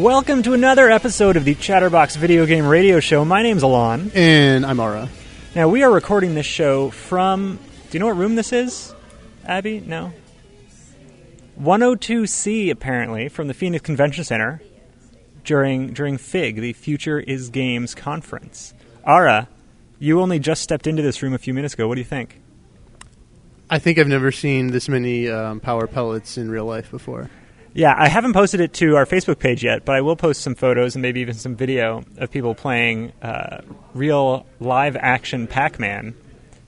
[0.00, 3.22] Welcome to another episode of the Chatterbox Video Game Radio Show.
[3.22, 4.10] My name's Alon.
[4.14, 5.10] And I'm Ara.
[5.54, 7.58] Now, we are recording this show from.
[7.90, 8.94] Do you know what room this is,
[9.44, 9.80] Abby?
[9.80, 10.14] No?
[11.60, 14.62] 102C, apparently, from the Phoenix Convention Center
[15.44, 18.72] during, during FIG, the Future is Games conference.
[19.06, 19.48] Ara,
[19.98, 21.86] you only just stepped into this room a few minutes ago.
[21.86, 22.40] What do you think?
[23.68, 27.28] I think I've never seen this many um, power pellets in real life before.
[27.72, 30.56] Yeah, I haven't posted it to our Facebook page yet, but I will post some
[30.56, 33.60] photos and maybe even some video of people playing uh,
[33.94, 36.14] real live action Pac-Man.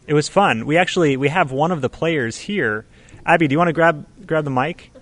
[0.06, 0.64] It was fun.
[0.64, 2.86] We actually we have one of the players here.
[3.26, 4.92] Abby, do you want to grab grab the mic?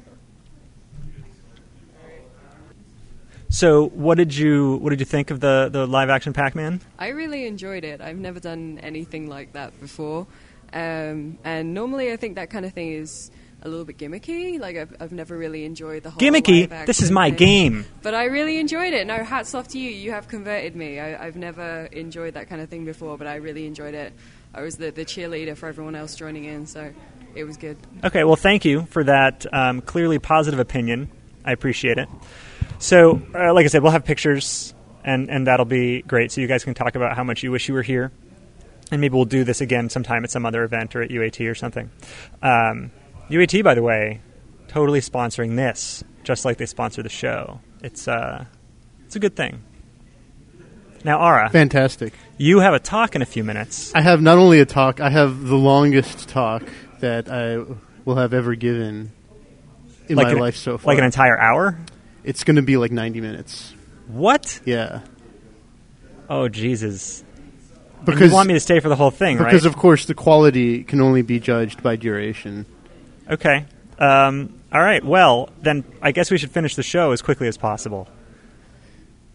[3.51, 6.80] So, what did you what did you think of the the live action Pac-Man?
[6.98, 8.01] I really enjoyed it.
[8.01, 10.26] I've never done anything like that before,
[10.73, 13.30] um, and normally I think that kind of thing is
[13.63, 14.59] a little bit gimmicky.
[14.59, 16.87] Like I've, I've never really enjoyed the whole Gimmicky?
[16.87, 17.37] This is my thing.
[17.37, 17.87] game.
[18.03, 19.07] But I really enjoyed it.
[19.07, 19.91] No, hats off to you.
[19.91, 20.99] You have converted me.
[20.99, 24.13] I, I've never enjoyed that kind of thing before, but I really enjoyed it.
[24.55, 26.93] I was the, the cheerleader for everyone else joining in, so
[27.35, 27.77] it was good.
[28.03, 31.11] Okay, well, thank you for that um, clearly positive opinion.
[31.45, 32.09] I appreciate it.
[32.79, 36.33] So, uh, like I said, we'll have pictures, and, and that'll be great.
[36.33, 38.11] So you guys can talk about how much you wish you were here,
[38.91, 41.55] and maybe we'll do this again sometime at some other event or at UAT or
[41.55, 41.91] something.
[42.43, 42.91] Um,
[43.30, 44.20] UAT, by the way,
[44.68, 47.60] totally sponsoring this, just like they sponsor the show.
[47.82, 48.45] It's uh,
[49.06, 49.62] it's a good thing.
[51.04, 52.12] Now, Ara, Fantastic.
[52.36, 53.92] you have a talk in a few minutes.
[53.95, 56.62] I have not only a talk, I have the longest talk
[57.01, 57.64] that I
[58.04, 59.12] will have ever given
[60.08, 60.92] in my an, life so far.
[60.92, 61.78] like an entire hour.
[62.23, 63.73] it's going to be like 90 minutes.
[64.08, 64.60] What?
[64.66, 65.00] Yeah.
[66.28, 67.25] Oh, Jesus.
[68.04, 69.72] Because you want me to stay for the whole thing, because right?
[69.72, 72.66] of course the quality can only be judged by duration.
[73.30, 73.66] Okay.
[73.98, 75.04] Um, all right.
[75.04, 78.08] Well, then I guess we should finish the show as quickly as possible,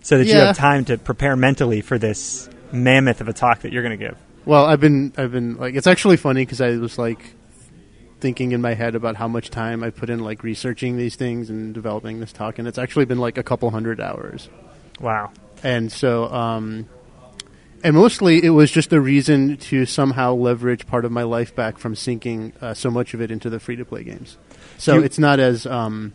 [0.01, 0.47] so that you Yeah.
[0.47, 4.03] have time to prepare mentally for this mammoth of a talk that you're going to
[4.05, 4.17] give.
[4.45, 7.34] Well, I've been I've been like it's actually funny because I was like
[8.19, 11.50] thinking in my head about how much time I put in like researching these things
[11.50, 14.50] and developing this talk, and it's actually been like a couple hundred hours.
[15.00, 15.31] Wow.
[15.63, 16.88] and so um,
[17.85, 21.78] and mostly it was just a reason to somehow leverage part of my life back
[21.78, 24.38] from sinking uh, so much of it into the free to play games.
[24.78, 26.13] So You- it's not as um,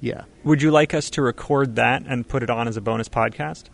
[0.00, 0.24] yeah.
[0.44, 3.64] Would you like us to record that and put it on as a bonus podcast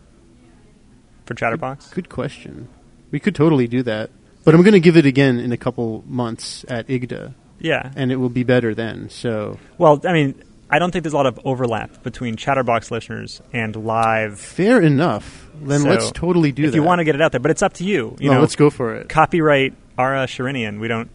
[1.25, 1.89] for Chatterbox?
[1.93, 2.67] Good question.
[3.11, 4.09] We could totally do that,
[4.43, 7.91] but I'm going to give it again in a couple months at IGDA, Yeah.
[7.95, 9.09] and it will be better then.
[9.09, 10.35] So Well, I mean,
[10.69, 14.37] I don't think there's a lot of overlap between Chatterbox listeners and live.
[14.39, 15.47] fair enough.
[15.61, 16.69] Then So, let's totally do if that.
[16.69, 18.15] If you want to get it out there, but it's up to you.
[18.19, 19.07] You no, know, let's go for it.
[19.09, 20.79] copyright Ara Shirinian.
[20.79, 21.09] We don't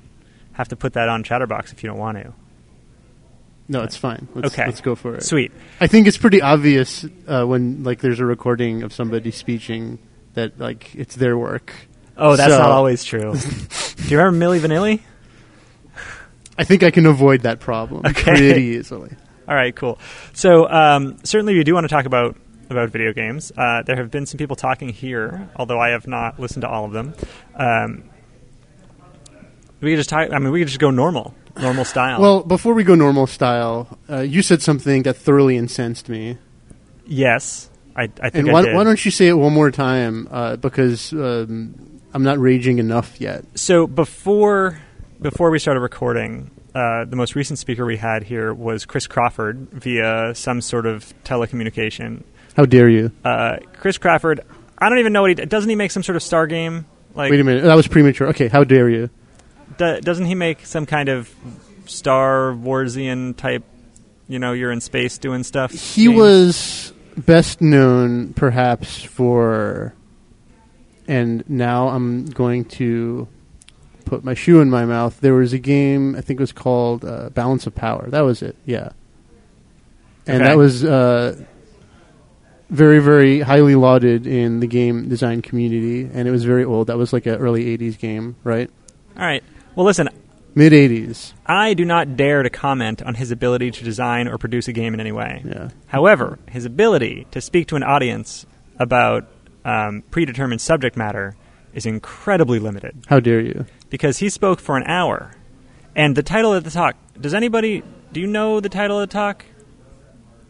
[0.52, 2.32] have to put that on Chatterbox if you don't want to.
[3.68, 4.26] No, it's fine.
[4.34, 4.66] Let's, Okay.
[4.66, 5.22] let's go for it.
[5.22, 5.52] Sweet.
[5.80, 9.98] I think it's pretty obvious uh, when like there's a recording of somebody speeching
[10.34, 11.72] that like it's their work.
[12.16, 13.34] Oh, that's So- not always true.
[13.96, 15.00] Do you remember Milli Vanilli?
[16.58, 18.22] I think I can avoid that problem Okay.
[18.34, 19.12] pretty easily.
[19.48, 19.98] All right, cool.
[20.32, 22.36] So um, certainly we do want to talk about
[22.70, 23.52] about video games.
[23.56, 26.84] Uh, there have been some people talking here, although I have not listened to all
[26.84, 27.12] of them.
[27.56, 28.04] Um,
[29.80, 30.30] we could just talk.
[30.32, 32.20] I mean, we could just go normal, normal style.
[32.20, 36.38] Well, before we go normal style, uh, you said something that thoroughly incensed me.
[37.06, 38.74] yes, I, I think And I why, did.
[38.74, 40.28] why don't you say it one more time?
[40.30, 43.44] Uh, because um, I'm not raging enough yet.
[43.58, 44.80] So before
[45.20, 49.68] before we started recording, uh, the most recent speaker we had here was Chris Crawford
[49.70, 52.22] via some sort of telecommunication.
[52.56, 53.12] How dare you?
[53.24, 54.40] Uh, Chris Crawford,
[54.78, 57.30] I don't even know what he doesn't he make some sort of star game like
[57.30, 57.64] Wait a minute.
[57.64, 58.28] That was premature.
[58.28, 59.10] Okay, how dare you?
[59.76, 61.34] do, doesn't he make some kind of
[61.86, 63.64] Star Warsian type?
[64.28, 65.72] You know, you're in space doing stuff.
[65.72, 66.14] He game?
[66.14, 69.94] was best known, perhaps, for.
[71.08, 73.28] And now I'm going to
[74.12, 75.20] put my shoe in my mouth.
[75.20, 78.10] There was a game, I think it was called uh, Balance of Power.
[78.10, 78.90] That was it, yeah.
[80.26, 80.44] And Okay.
[80.50, 81.42] that was uh,
[82.68, 86.08] very, very highly lauded in the game design community.
[86.12, 86.88] And it was very old.
[86.88, 88.70] That was like an early 80s game, right?
[89.16, 89.42] All right.
[89.74, 90.08] Well, listen,
[90.54, 94.68] Mid 80s, I do not dare to comment on his ability to design or produce
[94.68, 95.42] a game in any way.
[95.46, 95.70] yeah.
[95.86, 98.44] However, his ability to speak to an audience
[98.78, 99.26] about
[99.64, 101.34] um, predetermined subject matter
[101.72, 103.64] is incredibly limited How dare you?
[103.92, 105.32] Because he spoke for an hour.
[105.94, 109.12] And the title of the talk, does anybody, do you know the title of the
[109.12, 109.44] talk?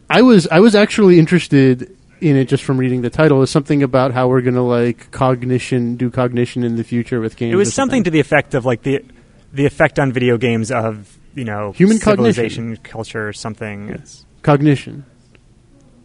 [0.09, 3.37] I was I was actually interested in it just from reading the title.
[3.37, 7.35] It was something about how we're gonna like cognition, do cognition in the future with
[7.35, 7.53] games.
[7.53, 9.03] It was something to the effect of like the
[9.51, 13.89] the effect on video games of you know Human civilization, culture, or something.
[13.89, 15.05] It's cognition.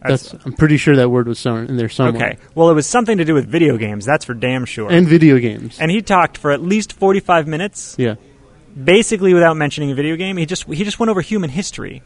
[0.01, 2.31] That's, I'm pretty sure that word was sown in there somewhere.
[2.31, 2.37] okay.
[2.55, 4.05] Well, it was something to do with video games.
[4.05, 4.89] That's for damn sure.
[4.89, 5.77] And video games.
[5.79, 8.15] and he talked for at least 45 minutes yeah.
[8.81, 10.37] basically without mentioning a video game.
[10.37, 12.01] He just he just went over human history.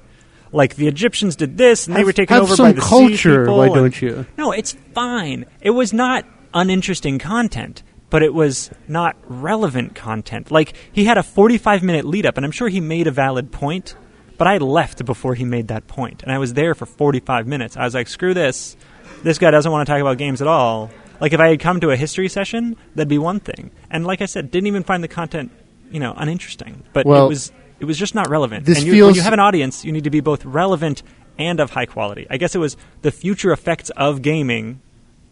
[0.51, 3.69] Like the Egyptians did this, and they were taken over by the culture, people, why
[3.69, 4.25] don't you?
[4.37, 5.45] No, it's fine.
[5.61, 7.81] It was not uninteresting content,
[8.11, 10.51] but it was not relevant content.
[10.51, 13.51] Like he had a 45 minute lead up, and I'm sure he made a valid
[13.51, 13.95] point.
[14.37, 17.77] But I left before he made that point, and I was there for 45 minutes.
[17.77, 18.75] I was like, "Screw this!
[19.21, 20.89] This guy doesn't want to talk about games at all."
[21.19, 23.71] Like if I had come to a history session, that'd be one thing.
[23.89, 25.51] And like I said, didn't even find the content,
[25.91, 26.83] you know, uninteresting.
[26.91, 28.65] But Well, it was it was just not relevant.
[28.65, 31.03] this and you, when you have an audience, you need to be both relevant
[31.37, 32.27] and of high quality.
[32.29, 34.81] I guess it was the future effects of gaming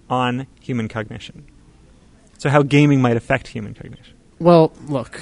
[0.09, 1.45] on human cognition.
[2.37, 4.15] So how gaming might affect human cognition.
[4.39, 5.21] Well, look.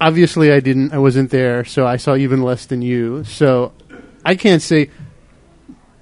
[0.00, 0.92] Obviously, I didn't.
[0.92, 3.24] I wasn't there, so I saw even less than you.
[3.24, 3.72] So
[4.24, 4.90] I can't say.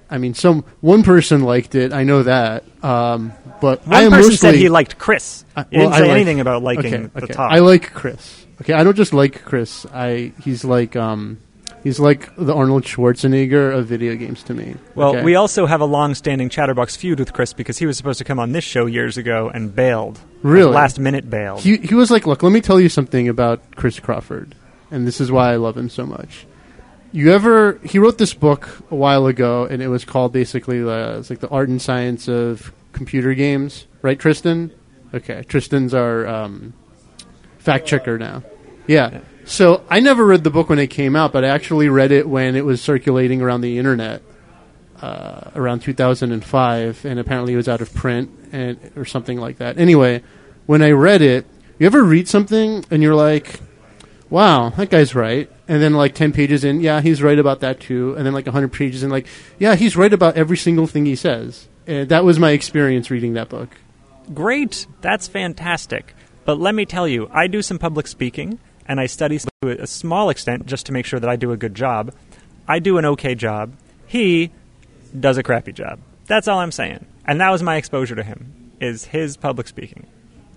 [0.09, 1.93] I mean, some one person liked it.
[1.93, 2.63] I know that.
[2.83, 5.43] Um, but One I am person mostly, said he liked Chris.
[5.55, 7.33] I- He well, didn't say like- anything about liking okay, the okay.
[7.33, 7.51] talk.
[7.51, 8.45] I like Chris.
[8.61, 9.85] Okay, I don't just like Chris.
[9.93, 11.37] I he's like um
[11.83, 14.75] he's like the Arnold Schwarzenegger of video games to me.
[14.95, 15.23] well, okay?
[15.23, 18.39] we also have a long-standing Chatterbox feud with Chris because he was supposed to come
[18.39, 20.19] on this show years ago and bailed.
[20.41, 20.71] Really?
[20.71, 21.61] last minute bailed.
[21.61, 24.55] he he was like, look, let me tell you something about Chris Crawford,
[24.91, 26.45] and this is why I love him so much.
[27.11, 27.79] You ever?
[27.83, 31.39] He wrote this book a while ago, and it was called basically uh, it's like
[31.39, 34.71] the art and science of computer games, right, Tristan?
[35.13, 36.73] Okay, Tristan's our um,
[37.57, 38.43] fact checker now.
[38.87, 39.21] Yeah.
[39.49, 42.29] So I never read the book when it came out, but I actually read it
[42.29, 44.21] when it was circulating around the internet
[45.01, 49.79] uh, around 2005, and apparently it was out of print and or something like that.
[49.79, 50.21] Anyway,
[50.67, 51.47] when I read it,
[51.79, 53.59] you ever read something and you're like,
[54.29, 57.79] "Wow, that guy's right," and then like 10 pages in, yeah, he's right about that
[57.79, 59.25] too, and then like 100 pages in, like,
[59.57, 61.67] yeah, he's right about every single thing he says.
[61.87, 63.69] And that was my experience reading that book.
[64.31, 64.85] Great.
[65.01, 66.13] That's fantastic.
[66.45, 69.87] But let me tell you, I do some public speaking and I study to a
[69.87, 72.11] small extent just to make sure that I do a good job.
[72.67, 73.73] I do an okay job.
[74.07, 74.51] He
[75.17, 75.99] does a crappy job.
[76.25, 77.05] That's all I'm saying.
[77.25, 80.07] And that was my exposure to him is his public speaking,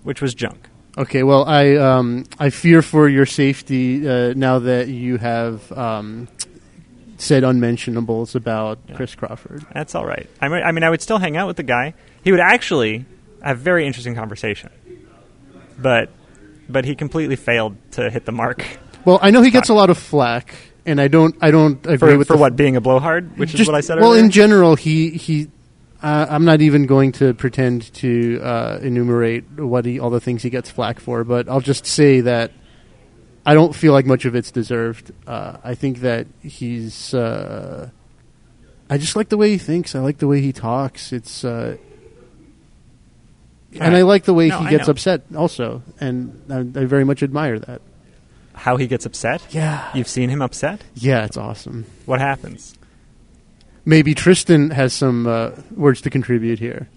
[0.01, 0.67] which was junk.
[0.97, 6.27] Okay, well, I um, I fear for your safety uh, now that you have um,
[7.17, 9.65] said unmentionables about Chris Crawford.
[9.73, 10.29] That's all right.
[10.41, 11.93] I mean, I mean, I would still hang out with the guy.
[12.23, 13.05] He would actually
[13.43, 14.69] have very interesting conversation.
[15.79, 16.11] But
[16.69, 18.65] but he completely failed to hit the mark
[19.05, 20.55] Well, I know he gets a lot of flack,
[20.85, 23.53] and I don't I don't agree for, with for the what being a blowhard, which
[23.53, 24.23] is what I said Well, earlier.
[24.23, 25.49] in general, he he.
[26.01, 30.43] Uh, I'm not even going to pretend to uh, enumerate what he all the things
[30.43, 32.51] he gets flack for, but I'll just say that
[33.45, 35.11] I don't feel like much of it's deserved.
[35.27, 37.13] Uh, I think that he's.
[37.13, 37.89] Uh,
[38.89, 39.95] I just like the way he thinks.
[39.95, 41.11] I like the way he talks.
[41.13, 41.43] It's.
[43.79, 44.91] And I like the way No, he I gets know.
[44.91, 47.81] upset, also, and I, I very much admire that.
[48.53, 49.41] How he gets upset?
[49.49, 50.81] Yeah, You've seen him upset?
[50.95, 51.85] yeah, it's awesome.
[52.05, 52.75] What happens?
[53.85, 56.87] Maybe Tristan has some uh, words to contribute here.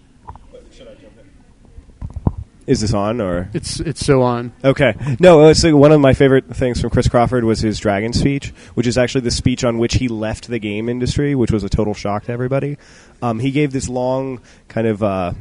[2.66, 3.48] Is this on or?
[3.54, 4.52] It's it's so on.
[4.64, 4.94] Okay.
[5.20, 8.48] No, uh, so one of my favorite things from Chris Crawford was his Dragon speech,
[8.74, 11.68] which is actually the speech on which he left the game industry, which was a
[11.68, 12.76] total shock to everybody.
[13.22, 15.34] Um, he gave this long kind of uh,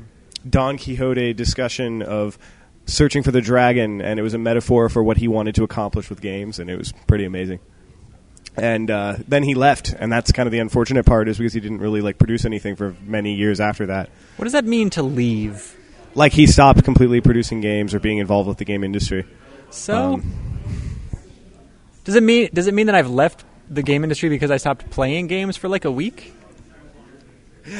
[0.47, 2.37] Don Quixote discussion of
[2.85, 6.09] searching for the dragon, and it was a metaphor for what he wanted to accomplish
[6.09, 7.59] with games, and it was pretty amazing.
[8.57, 11.59] And uh, then he left, and that's kind of the unfortunate part, is because he
[11.59, 14.09] didn't really like produce anything for many years after that.
[14.37, 15.75] What does that mean to leave?
[16.13, 19.25] Like he stopped completely producing games or being involved with the game industry.
[19.71, 20.33] So Um,
[22.05, 24.89] does it mean does it mean that I've left the game industry because I stopped
[24.89, 26.33] playing games for like a week?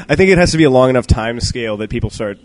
[0.10, 2.40] I think it has to be a long enough time scale that people start.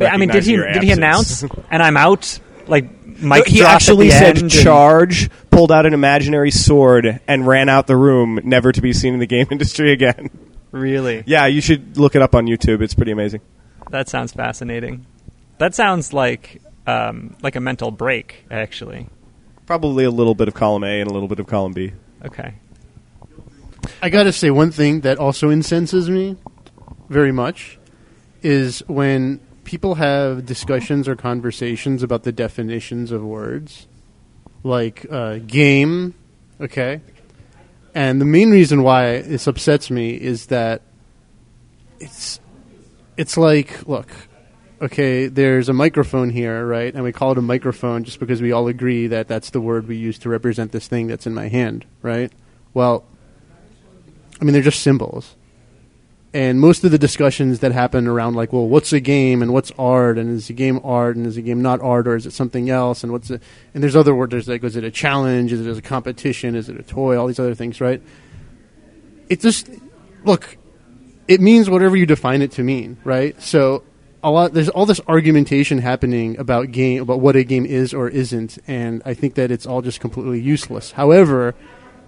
[0.00, 2.38] I mean, did he recognizing your did he announce and I'm out?
[2.66, 7.20] Like Mike he dropped at actually the said end charge, pulled out an imaginary sword,
[7.26, 10.30] and ran out the room, never to be seen in the game industry again.
[10.70, 11.24] Really?
[11.26, 12.82] yeah, you should look it up on YouTube.
[12.82, 13.40] It's pretty amazing.
[13.90, 15.06] That sounds fascinating.
[15.56, 19.08] That sounds like um, like a mental break, actually.
[19.66, 21.92] Probably a little bit of column A and a little bit of column B.
[22.24, 22.54] Okay.
[24.02, 26.36] I got to say one thing that also incenses me
[27.08, 27.78] very much
[28.42, 33.86] is when people have discussions or conversations about the definitions of words,
[34.62, 36.14] like uh, game,
[36.58, 37.02] okay?
[37.94, 40.80] And the main reason why this upsets me is that
[42.00, 42.40] it's
[43.18, 44.08] it's like, look,
[44.80, 46.94] okay, there's a microphone here, right?
[46.94, 49.86] And we call it a microphone just because we all agree that that's the word
[49.86, 52.32] we use to represent this thing that's in my hand, right?
[52.72, 53.04] Well,
[54.40, 55.36] I mean, they're just symbols.
[56.34, 59.72] And most of the discussions that happen around like, well, what's a game and what's
[59.78, 62.32] art and is a game art and is a game not art or is it
[62.32, 63.42] something else and what's it?
[63.72, 64.32] And there's other words.
[64.32, 65.52] There's like, is it a challenge?
[65.52, 66.54] Is it a competition?
[66.54, 67.18] Is it a toy?
[67.18, 68.02] All these other things, right?
[69.30, 69.70] It just
[70.24, 70.58] look.
[71.26, 73.40] It means whatever you define it to mean, right?
[73.40, 73.84] So
[74.22, 78.08] a lot there's all this argumentation happening about game about what a game is or
[78.08, 80.92] isn't, and I think that it's all just completely useless.
[80.92, 81.54] However,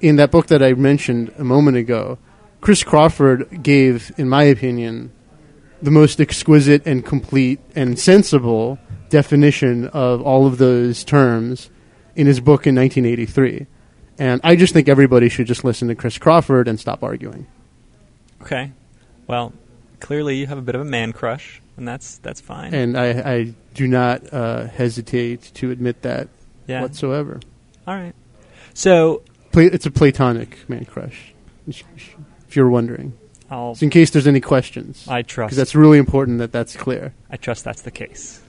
[0.01, 2.19] in that book that I mentioned a moment ago,
[2.61, 5.13] Chris Crawford gave, in my opinion,
[5.83, 11.71] the most exquisite and complete and sensible definition of all of those terms
[12.15, 13.67] in his book in 1983.
[14.19, 17.47] And I just think everybody should just listen to Chris Crawford and stop arguing.
[18.43, 18.73] Okay.
[19.27, 19.55] Well,
[20.01, 22.75] clearly you have a bit of a man crush, and that's that's fine.
[22.75, 26.29] And I, I do not uh, hesitate to admit that
[26.67, 26.83] yeah.
[26.83, 27.41] whatsoever.
[27.87, 28.15] All right.
[28.75, 31.33] So Pla- it's a platonic man crush,
[32.51, 33.17] if you're wondering.
[33.49, 33.77] I'll.
[33.77, 35.51] So in case there's any questions, I trust.
[35.51, 37.15] because that's really important that that's clear.
[37.31, 38.41] I trust that's the case.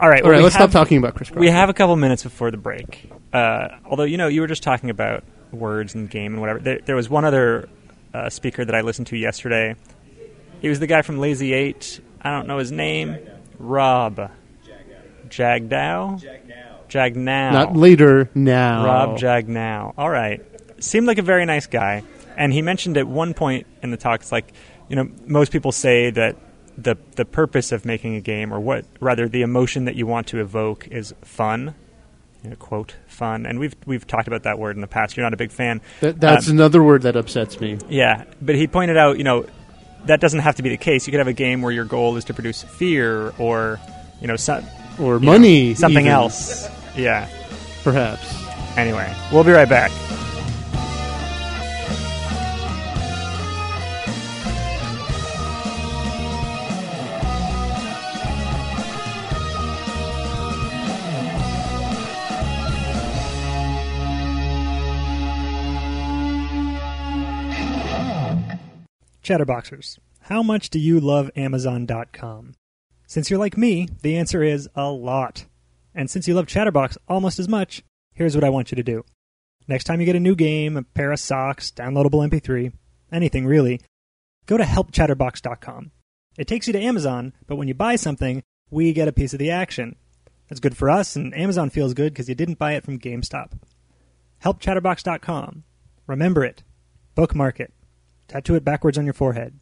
[0.00, 0.22] All right.
[0.22, 1.40] All well, right, let's have- stop talking about Chris Crawford.
[1.40, 3.10] We have a couple minutes before the break.
[3.30, 6.60] Uh, although you know, you were just talking about words and game and whatever.
[6.60, 7.68] There, there was one other
[8.14, 9.76] uh, speaker that I listened to yesterday.
[10.62, 12.00] He was the guy from Lazy Eight.
[12.22, 13.18] I don't know his name.
[13.58, 14.30] Rob.
[15.28, 16.20] Jagdow.
[16.88, 17.52] Jagnow.
[17.52, 18.84] Not later now.
[18.84, 19.94] Rob Jagnow.
[19.98, 20.42] All right.
[20.82, 22.02] Seemed like a very nice guy.
[22.36, 24.52] And he mentioned at one point in the talk, it's like,
[24.88, 26.36] you know, most people say that
[26.78, 30.28] the the purpose of making a game, or what rather the emotion that you want
[30.28, 31.74] to evoke, is fun.
[32.42, 35.16] You know, quote fun, and we've we've talked about that word in the past.
[35.16, 35.80] You're not a big fan.
[36.00, 37.78] That, that's Um, another word that upsets me.
[37.88, 39.46] Yeah, but he pointed out, you know,
[40.06, 41.06] that doesn't have to be the case.
[41.06, 43.78] You could have a game where your goal is to produce fear, or
[44.20, 44.64] you know, so,
[44.98, 45.68] Or you money.
[45.68, 46.68] know, something even, else.
[46.96, 47.28] Yeah.
[47.84, 48.34] Perhaps.
[48.76, 49.90] Anyway, we'll be right back.
[69.22, 72.54] Chatterboxers, how much do you love Amazon.com?
[73.06, 75.44] Since you're like me, the answer is a lot.
[75.94, 79.04] And since you love Chatterbox almost as much, here's what I want you to do.
[79.68, 82.72] Next time you get a new game, a pair of socks, downloadable MP3,
[83.12, 83.80] anything really,
[84.46, 85.92] go to helpchatterbox.com.
[86.36, 89.38] It takes you to Amazon, but when you buy something, we get a piece of
[89.38, 89.94] the action.
[90.48, 93.52] That's good for us, and Amazon feels good because you didn't buy it from GameStop.
[94.42, 95.62] Helpchatterbox.com.
[96.08, 96.64] Remember it.
[97.14, 97.72] Bookmark it.
[98.32, 99.60] Tattoo it backwards on your forehead.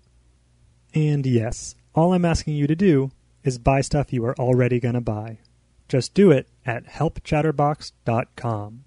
[0.94, 3.10] And yes, all I'm asking you to do
[3.42, 5.40] is buy stuff you are already going to buy.
[5.88, 8.84] Just do it at helpchatterbox.com.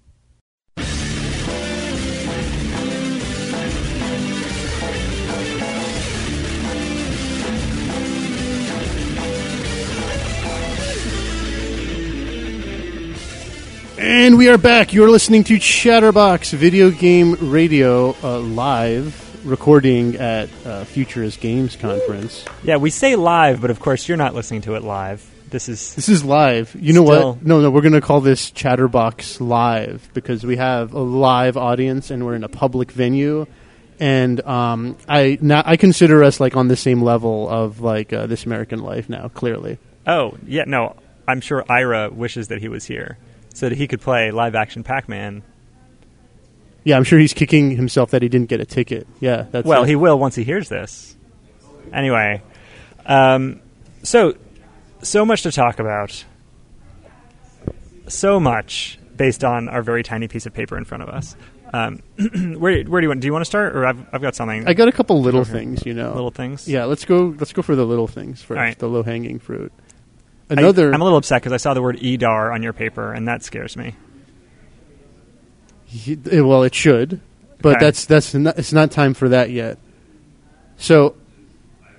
[13.98, 14.94] And we are back.
[14.94, 22.44] You're listening to Chatterbox Video Game Radio uh, live recording at uh, Futurist Games Conference.
[22.62, 25.28] Yeah, we say live, but of course you're not listening to it live.
[25.50, 26.74] This is This is live.
[26.78, 27.44] You know Still- what?
[27.46, 32.10] No, no, we're going to call this Chatterbox Live because we have a live audience
[32.10, 33.46] and we're in a public venue.
[34.00, 38.26] And um, I now I consider us like on the same level of like uh,
[38.26, 39.28] this American Life now.
[39.28, 40.96] Clearly, Oh, yeah, no.
[41.28, 43.16] I'm sure Ira wishes that he was here
[43.54, 45.42] so that he could play live action Pac-Man.
[46.84, 49.06] Yeah, I'm sure he's kicking himself that he didn't get a ticket.
[49.20, 49.88] Yeah, that's Well, it.
[49.88, 51.16] he will once he hears this.
[51.92, 52.42] Anyway,
[53.06, 53.60] um,
[54.02, 54.34] so
[55.02, 56.24] so much to talk about.
[58.08, 61.36] So much based on our very tiny piece of paper in front of us.
[61.72, 62.02] Um,
[62.58, 63.20] where, where do you want?
[63.20, 64.68] Do you want to start, or I've, I've got something?
[64.68, 65.50] I got a couple little Okay.
[65.52, 66.12] things, you know.
[66.14, 66.68] little things.
[66.68, 67.34] Yeah, let's go.
[67.38, 68.56] Let's go for the little things first.
[68.58, 68.78] Right.
[68.78, 69.72] The low hanging fruit.
[70.50, 70.92] I- Another.
[70.92, 73.42] I'm a little upset because I saw the word EDAR on your paper, and that
[73.42, 73.94] scares me.
[75.94, 77.20] He- well, it should,
[77.62, 77.84] but Okay.
[77.86, 79.78] that's that's not, it's not time for that yet.
[80.76, 81.14] So,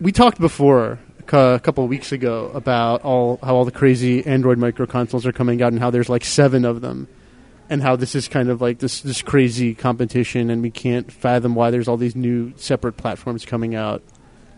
[0.02, 1.00] we talked before
[1.32, 5.32] a couple of weeks ago about all how all the crazy Android micro consoles are
[5.32, 7.08] coming out and how there's like seven of them,
[7.70, 11.56] and how this is kind of like this this crazy competition, and we can't fathom
[11.56, 14.04] why there's all these new separate platforms coming out,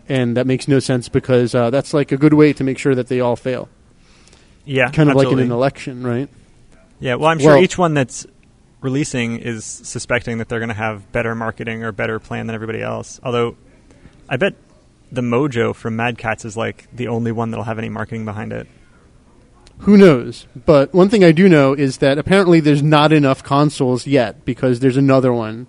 [0.08, 2.94] and that makes no sense because uh, that's like a good way to make sure
[2.96, 3.68] that they all fail,
[4.64, 6.28] Yeah, kind of like in an election, right?
[7.00, 8.26] Yeah, well, I'm sure Well- each one that's
[8.80, 12.80] releasing is suspecting that they're going to have better marketing or better plan than everybody
[12.82, 13.18] else.
[13.22, 13.56] Although,
[14.28, 14.54] I bet
[15.10, 18.52] the Mojo from Mad Catz is like the only one that'll have any marketing behind
[18.52, 18.66] it.
[19.80, 20.46] Who knows?
[20.66, 24.80] But one thing I do know is that apparently there's not enough consoles yet because
[24.80, 25.68] there's another one,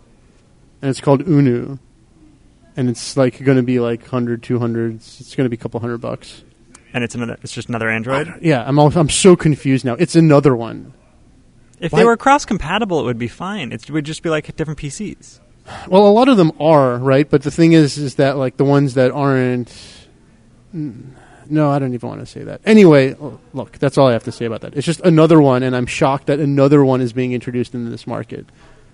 [0.82, 1.78] and it's called Unu,
[2.75, 4.96] and it's like going to be like 100, 200.
[4.96, 6.44] It's going to be a couple hundred bucks.
[6.92, 7.38] and it's another.
[7.44, 8.34] It's just another Android.
[8.42, 9.94] Yeah, I'm also, I'm so confused now.
[9.94, 10.94] It's another one.
[11.79, 13.71] If Why- they were cross compatible, it would be fine.
[13.71, 15.39] It would just be like different PCs.
[15.88, 18.65] Well, a lot of them are right, but the thing is, is that like the
[18.65, 19.71] ones that aren't.
[20.75, 21.12] mm,
[21.50, 22.62] No, I don't even want to say that.
[22.65, 23.15] Anyway,
[23.53, 24.75] look, that's all I have to say about that.
[24.75, 28.05] It's just another one, and I'm shocked that another one is being introduced into this
[28.07, 28.45] market.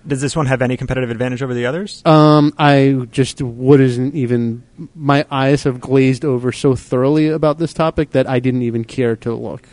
[0.06, 2.00] Does this one have any competitive advantage over the others?
[2.04, 4.62] Um, I just wouldn't even.
[4.94, 9.16] My eyes have glazed over so thoroughly about this topic that I didn't even care
[9.16, 9.66] to look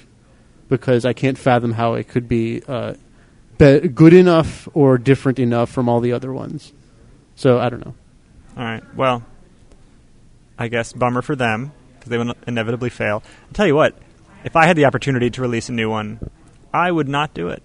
[0.78, 2.96] because I can't fathom how it could be, uh,
[3.60, 6.74] be good enough or different enough from all the other ones.
[7.36, 7.94] So I don't know.
[8.58, 8.84] All right.
[8.96, 9.24] Well,
[10.58, 13.22] I guess bummer for them because they will inevitably fail.
[13.48, 13.96] I'll tell you what.
[14.44, 16.20] If I had the opportunity to release a new one,
[16.74, 17.62] I would not do it.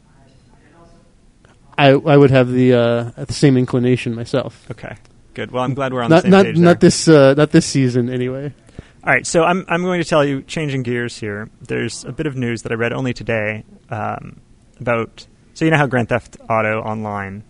[1.77, 4.67] I I would have the uh, the same inclination myself.
[4.71, 4.97] Okay.
[5.35, 5.51] Good.
[5.53, 6.57] Well, I'm glad we're on Not the same not page.
[6.59, 6.89] not there.
[6.91, 8.53] this uh, not this season anyway.
[9.05, 11.49] All right, so I'm I'm going to tell you, changing gears here.
[11.61, 14.41] There's a bit of news that I read only today um,
[14.81, 15.27] about.
[15.55, 17.45] So you know how Grand Theft Auto Online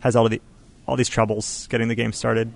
[0.00, 0.42] has all of the
[0.86, 2.52] all these troubles getting the game started.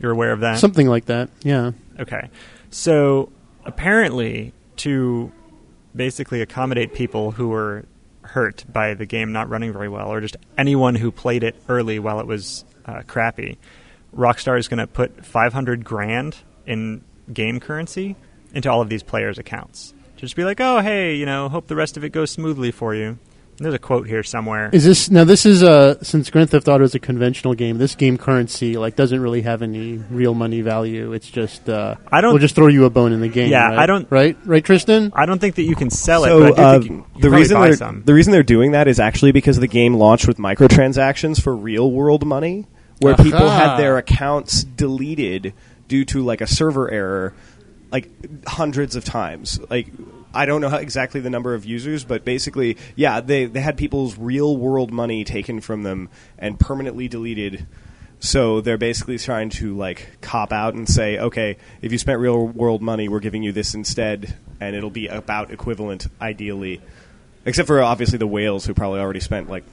[0.00, 0.58] You're aware of that?
[0.58, 1.28] Something like that.
[1.42, 1.72] Yeah.
[1.98, 2.30] Okay.
[2.70, 3.30] So
[3.64, 5.30] apparently, to
[5.94, 7.84] basically accommodate people who were
[8.22, 11.98] hurt by the game not running very well, or just anyone who played it early
[11.98, 13.58] while it was uh, crappy,
[14.16, 18.16] Rockstar is going to put 500 grand in game currency
[18.54, 19.92] into all of these players' accounts.
[20.16, 22.70] To just be like, oh, hey, you know, hope the rest of it goes smoothly
[22.70, 23.06] for you.
[23.56, 24.70] And there's a quote here somewhere.
[24.72, 25.24] Is this now?
[25.24, 27.78] This is uh since Grand Theft Auto is a conventional game.
[27.78, 31.12] This game currency like doesn't really have any real money value.
[31.12, 33.50] It's just uh, I don't- We'll just throw you a bone in the game.
[33.50, 33.78] Yeah, right?
[33.80, 35.10] I don't- Right, right, Tristan.
[35.12, 37.06] I don't think that you can sell so it, but I do uh, think you,
[37.16, 38.02] you the reason buy they're some.
[38.04, 41.90] the reason they're doing that is actually because the game launched with microtransactions for real
[41.90, 42.64] world money,
[43.00, 45.52] where people had their accounts deleted
[45.88, 47.34] due to like a server error,
[47.90, 48.10] like
[48.46, 49.58] hundreds of times.
[49.68, 49.88] Like
[50.32, 54.16] I don't know exactly the number of users, but basically, yeah, they they had people's
[54.16, 57.66] real world money taken from them and permanently deleted.
[58.20, 62.46] So they're basically trying to like cop out and say, okay, if you spent real
[62.46, 66.80] world money, we're giving you this instead, and it'll be about equivalent, ideally.
[67.44, 69.64] Except for obviously the whales who probably already spent like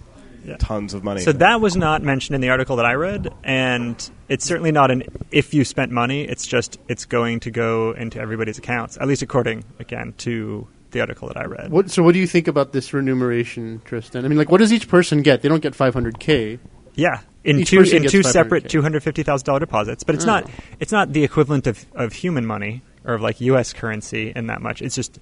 [0.45, 0.57] Yeah.
[0.59, 1.21] tons of money.
[1.21, 3.97] So that was not mentioned in the article that I read, and
[4.29, 6.23] it's certainly not an if you spent money.
[6.23, 11.01] It's just it's going to go into everybody's accounts, at least according again to the
[11.01, 11.71] article that I read.
[11.71, 14.23] What, so, what do you think about this remuneration, Tristan?
[14.23, 15.41] I mean, like, what does each person get?
[15.41, 16.59] They don't get 500k.
[16.93, 20.23] Yeah, in Each two in two separate two hundred fifty thousand dollar deposits, but it's
[20.23, 20.27] Oh.
[20.27, 23.73] not it's not the equivalent of, of human money or of like U.S.
[23.73, 24.81] currency in that much.
[24.81, 25.19] It's just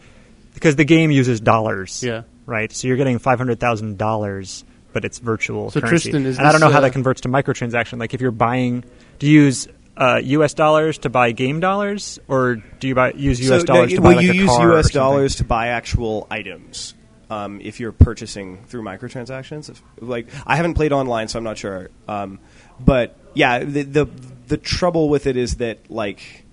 [0.53, 2.03] because the game uses dollars.
[2.03, 2.23] Yeah.
[2.45, 2.71] right.
[2.71, 6.11] So you're getting five hundred thousand dollars, but it's virtual So, currency.
[6.11, 7.99] Tristan, is and I don't know how uh, that converts to microtransaction.
[7.99, 8.83] Like if you're buying,
[9.19, 10.53] do you use uh, U.S.
[10.53, 13.61] dollars to buy game dollars, or do you buy use U.S.
[13.61, 14.85] So, dollars no, to well, buy like you a use car U.S.
[14.85, 14.99] something?
[14.99, 16.93] dollars to buy actual items.
[17.29, 21.57] Um, if you're purchasing through microtransactions, If- like I haven't played online, so I'm not
[21.57, 21.89] sure.
[22.07, 22.39] Um,
[22.79, 24.05] but yeah, the, the
[24.47, 26.43] the trouble with it is that like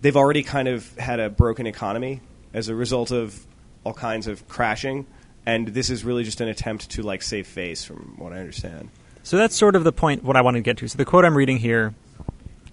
[0.00, 2.20] they've already kind of had a broken economy
[2.54, 3.46] as a result of
[3.84, 5.06] all kinds of crashing,
[5.46, 8.90] and this is really just an attempt to like save face, from what I understand.
[9.22, 10.24] So that's sort of the point.
[10.24, 10.88] What I wanted to get to.
[10.88, 11.94] So the quote I'm reading here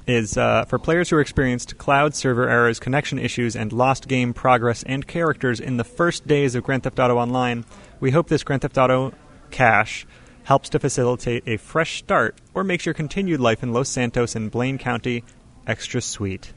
[0.07, 4.83] is uh, for players who experienced cloud server errors, connection issues, and lost game progress
[4.83, 7.65] and characters in the first days of Grand Theft Auto Online.
[7.99, 9.13] We hope this Grand Theft Auto
[9.51, 10.07] cash
[10.43, 14.49] helps to facilitate a fresh start or makes your continued life in Los Santos and
[14.49, 15.25] Blaine County
[15.67, 16.53] extra sweet.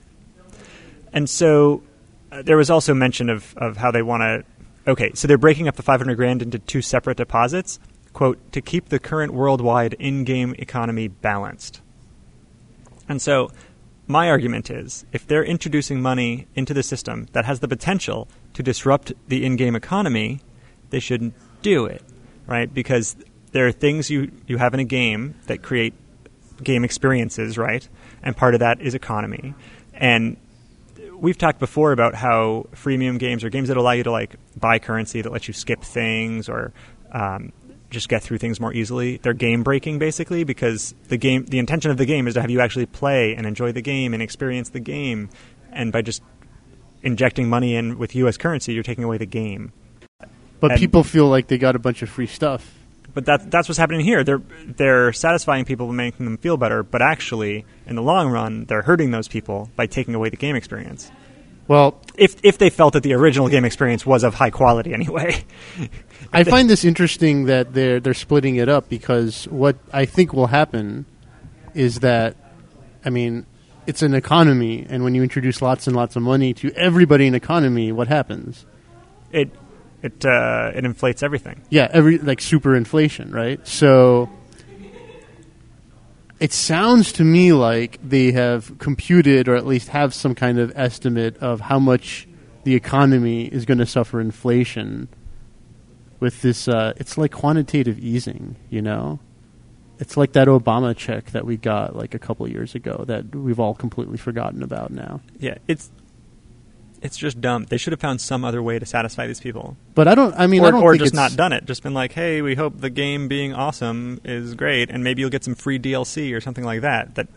[1.12, 1.83] And so
[2.31, 4.44] uh, there was also mention of, of how they want to.
[4.87, 7.79] Okay, so they're breaking up the 500 grand into two separate deposits.
[8.12, 11.81] Quote, to keep the current worldwide in game economy balanced.
[13.09, 13.51] And so
[14.07, 18.62] my argument is if they're introducing money into the system that has the potential to
[18.62, 20.40] disrupt the in game economy,
[20.90, 22.03] they shouldn't do it,
[22.47, 22.73] right?
[22.73, 23.16] Because
[23.53, 25.95] there are things you, you have in a game that create
[26.62, 27.88] game experiences, right?
[28.23, 29.55] And part of that is economy.
[29.95, 30.37] And
[31.21, 34.79] we've talked before about how freemium games or games that allow you to like buy
[34.79, 36.73] currency that lets you skip things or
[37.13, 37.53] um,
[37.91, 39.19] just get through things more easily.
[39.19, 42.51] They're game breaking basically because the game, the intention of the game is to have
[42.51, 45.29] you actually play and enjoy the game and experience the game.
[45.73, 46.23] And by just
[47.03, 48.37] injecting money in with U.S.
[48.37, 49.73] currency, you're taking away the game.
[50.61, 52.75] But And- people feel like they got a bunch of free stuff.
[53.12, 54.23] But that, that's what's happening here.
[54.25, 58.64] They're they're satisfying people by making them feel better, but actually, in the long run,
[58.66, 61.11] they're hurting those people by taking away the game experience.
[61.68, 65.44] Well, If if they felt that the original game experience was of high quality, anyway.
[66.33, 70.49] I find this interesting that they're they're splitting it up because what I think will
[70.49, 71.07] happen
[71.75, 72.37] is that
[73.05, 73.46] I mean,
[73.87, 77.35] it's an economy, and when you introduce lots and lots of money to everybody in
[77.35, 78.66] economy, what happens?
[79.33, 79.51] It
[80.03, 81.63] it uh, it inflates everything.
[81.71, 83.67] Yeah, every like super inflation, right?
[83.67, 84.31] So
[86.41, 90.73] it sounds to me like they have computed or at least have some kind of
[90.75, 92.27] estimate of how much
[92.65, 95.09] the economy is going to suffer inflation
[96.19, 99.21] with this uh, it's like quantitative easing, you know?
[99.99, 103.61] It's like that Obama check that we got like a couple years ago that we've
[103.61, 105.21] all completely forgotten about now.
[105.39, 105.91] Yeah, it's
[107.03, 107.65] it's just dumb.
[107.65, 110.47] They should have found some other way to satisfy these people, But I don't I
[110.47, 111.65] mean I or, don't or think just it's not done it.
[111.65, 115.31] Just been like, hey, we hope the game being awesome is great, and maybe you'll
[115.31, 117.29] get some free DLC or something like that that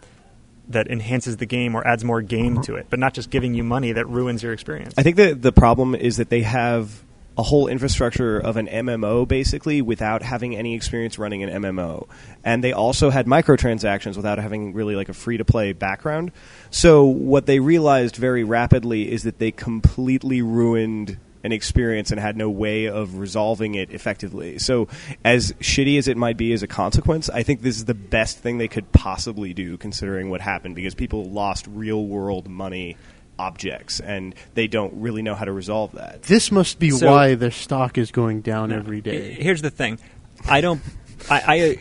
[0.70, 2.64] that enhances the game or adds more game uh-huh.
[2.64, 4.94] to it, but not just giving you money that ruins your experience.
[4.98, 7.04] I think the the problem is that they have
[7.38, 12.08] a whole infrastructure of an MMO basically without having any experience running an MMO.
[12.44, 16.32] And they also had microtransactions without having really like a free to play background.
[16.70, 22.38] So what they realized very rapidly is that they completely ruined an experience and had
[22.38, 24.58] no way of resolving it effectively.
[24.60, 24.88] So
[25.26, 28.38] as shitty as it might be as a consequence, I think this is the best
[28.38, 32.96] thing they could possibly do considering what happened because people lost real world money
[33.40, 36.24] objects and they don't really know how to resolve that.
[36.24, 39.34] this must be So- why their stock is going down every day.
[39.34, 40.00] Here's the thing,
[40.48, 40.82] I don't,
[41.30, 41.78] I, I,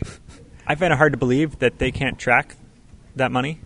[0.67, 2.55] I find it hard to believe that they can't track
[3.15, 3.59] that money.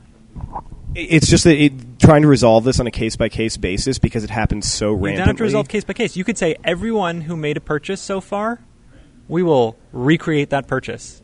[0.95, 4.23] It's just that it, trying to resolve this on a case by case basis because
[4.23, 5.11] it happens so randomly.
[5.11, 6.15] You don't have to resolve case by case.
[6.15, 8.59] You could say everyone who made a purchase so far,
[9.27, 11.21] we will recreate that purchase.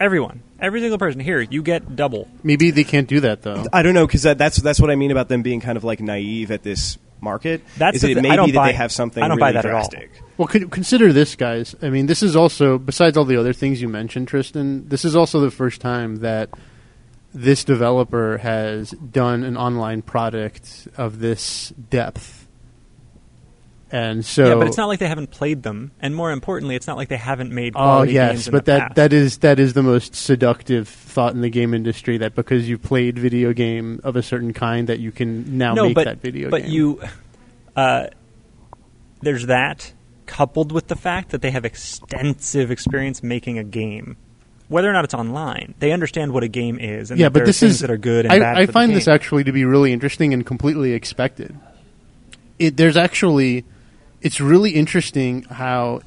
[0.00, 2.28] Everyone, every single person here, you get double.
[2.42, 3.64] Maybe they can't do that though.
[3.72, 5.84] I don't know because that, that's that's what I mean about them being kind of
[5.84, 7.62] like naive at this market.
[7.78, 9.28] That's is the it thi- may I don't be that buy- they have something I
[9.28, 9.90] don't buy really that at all.
[10.36, 11.74] Well, con- consider this, guys.
[11.80, 14.88] I mean, this is also besides all the other things you mentioned, Tristan.
[14.88, 16.50] This is also the first time that
[17.32, 22.43] this developer has done an online product of this depth,
[23.94, 26.88] and so yeah, but it's not like they haven't played them, and more importantly, it's
[26.88, 27.74] not like they haven't made.
[27.76, 28.94] Oh yes, but that past.
[28.96, 32.18] that is that is the most seductive thought in the game industry.
[32.18, 35.84] That because you played video game of a certain kind, that you can now no,
[35.84, 36.50] make but that video game.
[36.50, 36.72] but game.
[36.72, 37.02] you,
[37.76, 38.08] uh,
[39.20, 39.92] there's that
[40.26, 44.16] coupled with the fact that they have extensive experience making a game.
[44.66, 47.38] Whether or not it's online, they understand what a game is, and yeah, that but
[47.38, 48.58] there this are things is that are good and I, bad.
[48.58, 51.56] I find this actually to be really interesting and completely expected.
[52.58, 53.64] It, there's actually,
[54.24, 56.00] it's really interesting how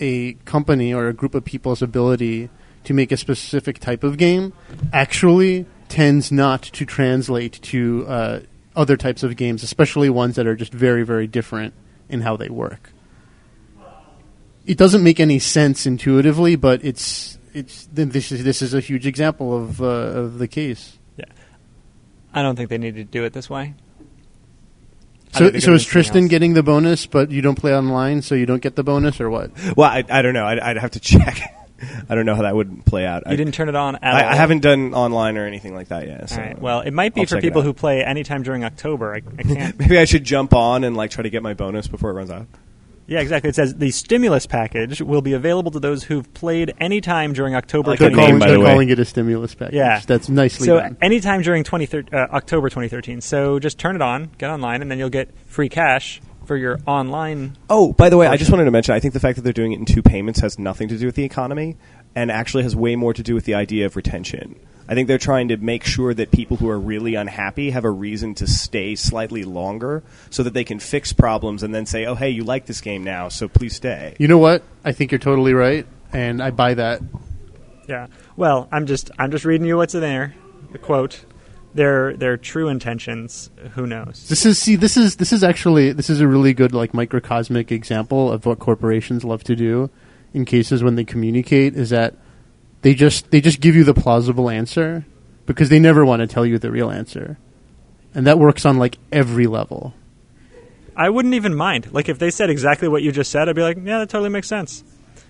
[0.00, 2.48] a company or a group of people's ability
[2.84, 4.52] to make a specific type of game
[4.92, 8.40] actually tends not to translate to uh,
[8.76, 11.74] other types of games, especially ones that are just very, very different
[12.08, 12.90] in how they work.
[14.64, 19.06] It doesn't make any sense intuitively, but it's it's this is this is a huge
[19.06, 20.98] example of uh, of the case.
[22.32, 23.74] I don't think they need to do it this way.
[25.34, 26.30] I So, so is Tristan else.
[26.30, 29.30] getting the bonus, but you don't play online, so you don't get the bonus, or
[29.30, 29.50] what?
[29.76, 30.46] Well, I, I don't know.
[30.46, 31.40] I'd, I'd have to check.
[32.08, 33.24] I don't know how that would play out.
[33.26, 34.28] You I, didn't turn it on at I, all.
[34.30, 36.30] I haven't done online or anything like that yet.
[36.30, 36.58] So All right.
[36.58, 39.14] Well, it might be I'll for people who play anytime during October.
[39.14, 39.78] I, I can't.
[39.78, 42.30] maybe I should jump on and like try to get my bonus before it runs
[42.30, 42.46] out.
[43.06, 43.50] Yeah, exactly.
[43.50, 47.90] It says the stimulus package will be available to those who've played anytime during October.
[47.90, 48.70] I like They're, name, calling, by they're the way.
[48.70, 49.74] calling it a stimulus package.
[49.74, 50.00] Yeah.
[50.06, 50.96] that's nicely So done.
[51.02, 53.20] anytime during 2013, uh, October 2013.
[53.20, 56.78] So just turn it on, get online, and then you'll get free cash for your
[56.86, 57.56] online.
[57.70, 58.94] Oh, by the way, I just wanted to mention.
[58.94, 61.06] I think the fact that they're doing it in two payments has nothing to do
[61.06, 61.76] with the economy,
[62.14, 64.56] and actually has way more to do with the idea of retention.
[64.88, 67.90] I think they're trying to make sure that people who are really unhappy have a
[67.90, 72.14] reason to stay slightly longer, so that they can fix problems and then say, "Oh,
[72.14, 74.62] hey, you like this game now, so please stay." You know what?
[74.84, 77.00] I think you're totally right, and I buy that.
[77.88, 78.08] Yeah.
[78.36, 80.34] Well, I'm just I'm just reading you what's in there.
[80.72, 81.24] The quote.
[81.74, 83.50] Their their true intentions.
[83.72, 84.28] Who knows?
[84.28, 87.72] This is see, this is this is actually this is a really good like microcosmic
[87.72, 89.90] example of what corporations love to do
[90.32, 91.74] in cases when they communicate.
[91.74, 92.14] Is that
[92.84, 95.06] they just they just give you the plausible answer
[95.46, 97.38] because they never want to tell you the real answer,
[98.14, 99.94] and that works on like every level.
[100.94, 101.92] I wouldn't even mind.
[101.94, 104.28] Like if they said exactly what you just said, I'd be like, yeah, that totally
[104.28, 104.84] makes sense.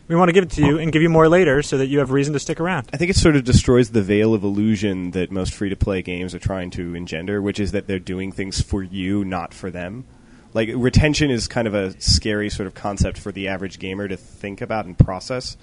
[0.08, 2.00] We want to give it to you and give you more later so that you
[2.00, 2.90] have reason to stick around.
[2.92, 6.02] I think it sort of destroys the veil of illusion that most free to play
[6.02, 9.70] games are trying to engender, which is that they're doing things for you, not for
[9.70, 10.06] them.
[10.52, 14.16] Like retention is kind of a scary sort of concept for the average gamer to
[14.16, 15.56] think about and process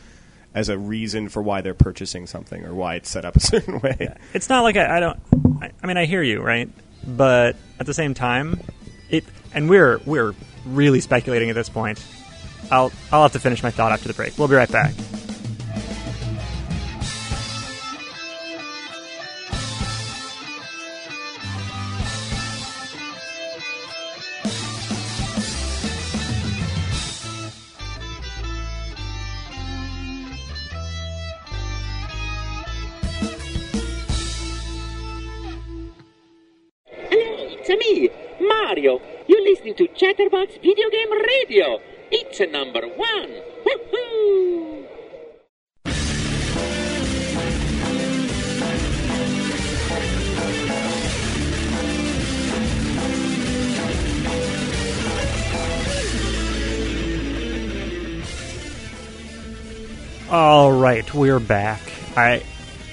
[0.54, 3.80] as a reason for why they're purchasing something or why it's set up a certain
[3.80, 4.16] way.
[4.34, 5.20] It's not like I, I don't.
[5.62, 6.70] I, I mean, I hear you, right?
[7.06, 8.60] But at the same time,
[9.10, 10.34] it and we're we're
[10.66, 12.04] really speculating at this point.
[12.72, 14.38] I'll I'll have to finish my thought after the break.
[14.38, 14.94] We'll be right back.
[40.02, 41.80] Chatterbox Video Game Radio.
[42.10, 43.30] It's a number one.
[43.64, 44.88] Woohoo!
[60.32, 61.80] All right, we're back.
[62.18, 62.42] I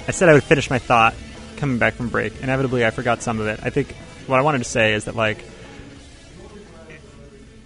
[0.07, 1.15] I said I would finish my thought
[1.57, 2.43] coming back from break.
[2.43, 3.61] Inevitably, I forgot some of it.
[3.63, 3.95] I think
[4.27, 5.43] what I wanted to say is that like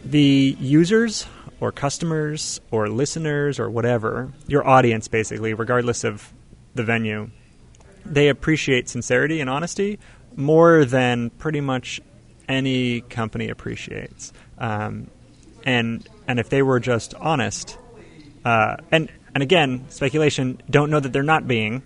[0.04, 1.26] the users
[1.60, 6.32] or customers or listeners or whatever, your audience basically, regardless of
[6.74, 7.30] the venue,
[8.04, 9.98] they appreciate sincerity and honesty
[10.34, 12.00] more than pretty much
[12.48, 14.32] any company appreciates.
[14.58, 15.08] Um,
[15.64, 17.78] and and if they were just honest,
[18.44, 20.60] uh, and and again, speculation.
[20.68, 21.82] Don't know that they're not being,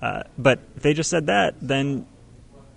[0.00, 2.06] uh, but if they just said that, then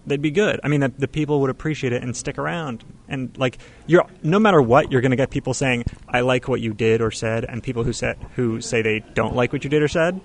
[0.05, 0.59] they'd be good.
[0.63, 2.83] I mean, the, the people would appreciate it and stick around.
[3.09, 6.61] And like, you're no matter what, you're going to get people saying, "I like what
[6.61, 9.69] you did or said," and people who said who say they don't like what you
[9.69, 10.19] did or said.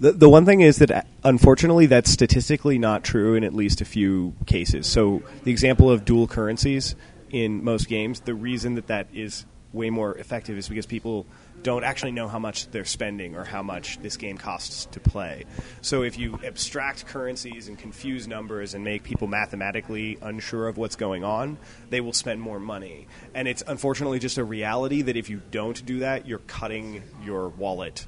[0.00, 3.84] The, the one thing is that unfortunately that's statistically not true in at least a
[3.84, 4.86] few cases.
[4.86, 6.94] So the example of dual currencies
[7.30, 11.26] in most games, the reason that that is way more effective is because people
[11.62, 15.44] don't actually know how much they're spending or how much this game costs to play.
[15.80, 20.96] So if you abstract currencies and confuse numbers and make people mathematically unsure of what's
[20.96, 21.58] going on,
[21.90, 23.08] they will spend more money.
[23.34, 27.48] And it's unfortunately just a reality that if you don't do that, you're cutting your
[27.48, 28.06] wallet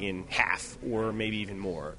[0.00, 1.96] in half or maybe even more.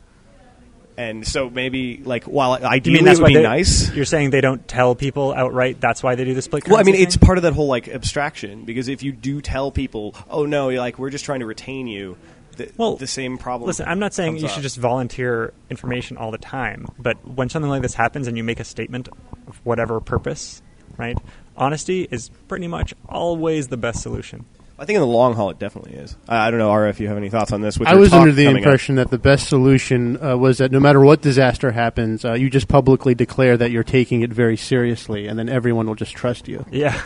[0.98, 3.92] And so maybe like while ideally mean that's it would why be they- nice.
[3.94, 5.82] You're saying they don't tell people outright.
[5.82, 6.68] That's why they do the split.
[6.68, 9.42] Well, I mean, currency it's part of that whole like abstraction because if you do
[9.42, 12.16] tell people, "Oh no, you're like we're just trying to retain you,"
[12.58, 13.68] the, Well, the same problem.
[13.68, 14.54] Listen, I'm not saying comes you up.
[14.54, 18.44] should just volunteer information all the time, but when something like this happens and you
[18.44, 19.10] make a statement
[19.48, 20.62] of whatever purpose,
[20.98, 21.18] right?
[21.58, 24.46] Honesty is pretty much always the best solution.
[24.84, 26.18] I think in the long haul, it definitely is.
[26.28, 27.80] I, I don't know, Ara, if you have any thoughts on this.
[27.80, 28.68] With I your was talk under the coming up.
[28.68, 32.50] impression that the best solution uh, was that no matter what disaster happens, uh, you
[32.50, 36.50] just publicly declare that you're taking it very seriously, and then everyone will just trust
[36.50, 36.66] you.
[36.70, 37.02] Yeah,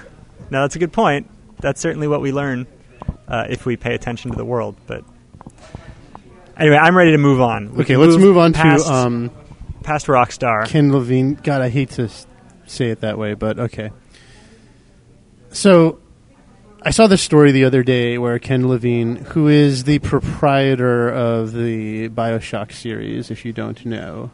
[0.50, 1.30] no, that's a good point.
[1.60, 2.66] That's certainly what we learn
[3.28, 4.76] uh, if we pay attention to the world.
[4.88, 5.04] But
[6.58, 7.74] anyway, I'm ready to move on.
[7.76, 9.32] We Okay, can let's move on past, to um,
[9.84, 10.66] past Rockstar.
[10.68, 11.36] Ken Levine.
[11.36, 12.26] God, I hate to s-
[12.66, 13.92] say it that way, but okay.
[15.52, 16.00] So,
[16.84, 21.52] I saw this story the other day where Ken Levine, who is the proprietor of
[21.52, 24.32] the Bioshock series, if you don't know,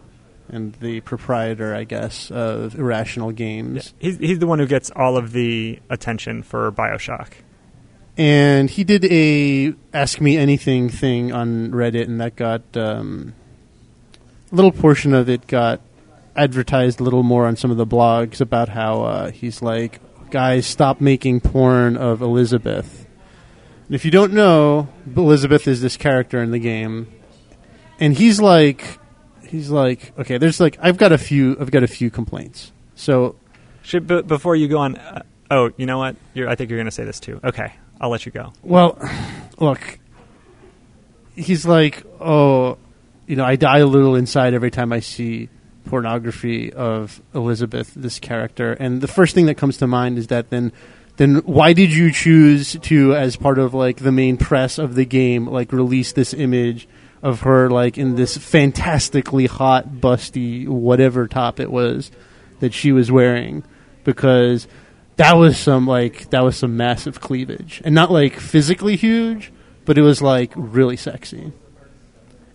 [0.49, 5.17] and the proprietor, I guess, of Irrational Games, He's, he's the one who gets all
[5.17, 7.29] of the attention for Bioshock.
[8.17, 13.33] and he did a Ask Me Anything thing on Reddit, and that got um,
[14.51, 15.81] a little portion of it got
[16.35, 19.99] advertised a little more on some of the blogs about how uh, he's like,
[20.33, 23.05] guys, stop making porn of Elizabeth.
[23.85, 27.07] And if you don't know, Elizabeth is this character in the game,
[27.99, 28.97] and he's like,
[29.47, 32.71] he's like, okay, there's like, I've got a few, I've got a few complaints.
[32.95, 33.35] So
[33.83, 36.15] Should, b- before you go on, uh, oh, you know what?
[36.33, 37.39] You're, I think you're going to say this too.
[37.43, 38.53] Okay, I'll let you go.
[38.63, 38.97] Well,
[39.59, 39.99] look,
[41.35, 42.79] he's like, oh,
[43.27, 45.49] you know, I die a little inside every time I see
[45.85, 50.49] pornography of Elizabeth, this character, and the first thing that comes to mind is that
[50.49, 50.71] then.
[51.15, 55.05] Then why did you choose to, as part of like the main press of the
[55.05, 56.87] game, like release this image
[57.21, 62.09] of her like in this fantastically hot, busty, whatever top it was
[62.61, 63.63] that she was wearing?
[64.03, 64.67] Because
[65.17, 69.51] that was some like that was some massive cleavage and not like physically huge
[69.85, 71.51] but it was like really sexy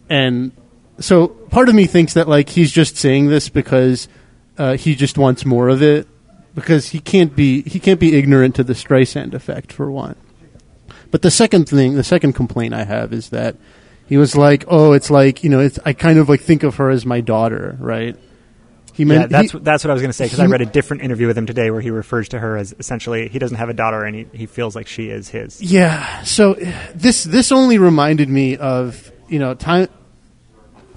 [0.08, 0.52] and
[1.00, 4.08] so part of me thinks that like he's just saying this because
[4.56, 6.08] uh, he just wants more of it
[6.54, 10.16] because he can't be he can't be ignorant to the Streisand effect for one
[11.10, 13.56] but the second thing the second complaint I have is that
[14.08, 16.76] he was like oh it's like you know it's I kind of like think of
[16.76, 18.16] her as my daughter right
[18.98, 20.60] he yeah, meant that's he- that's what I was going to say because I read
[20.60, 23.56] a different interview with him today where he refers to her as essentially he doesn't
[23.56, 25.62] have a daughter and he, he feels like she is his.
[25.62, 26.24] Yeah.
[26.24, 26.54] So
[26.96, 29.88] this this only reminded me of you know time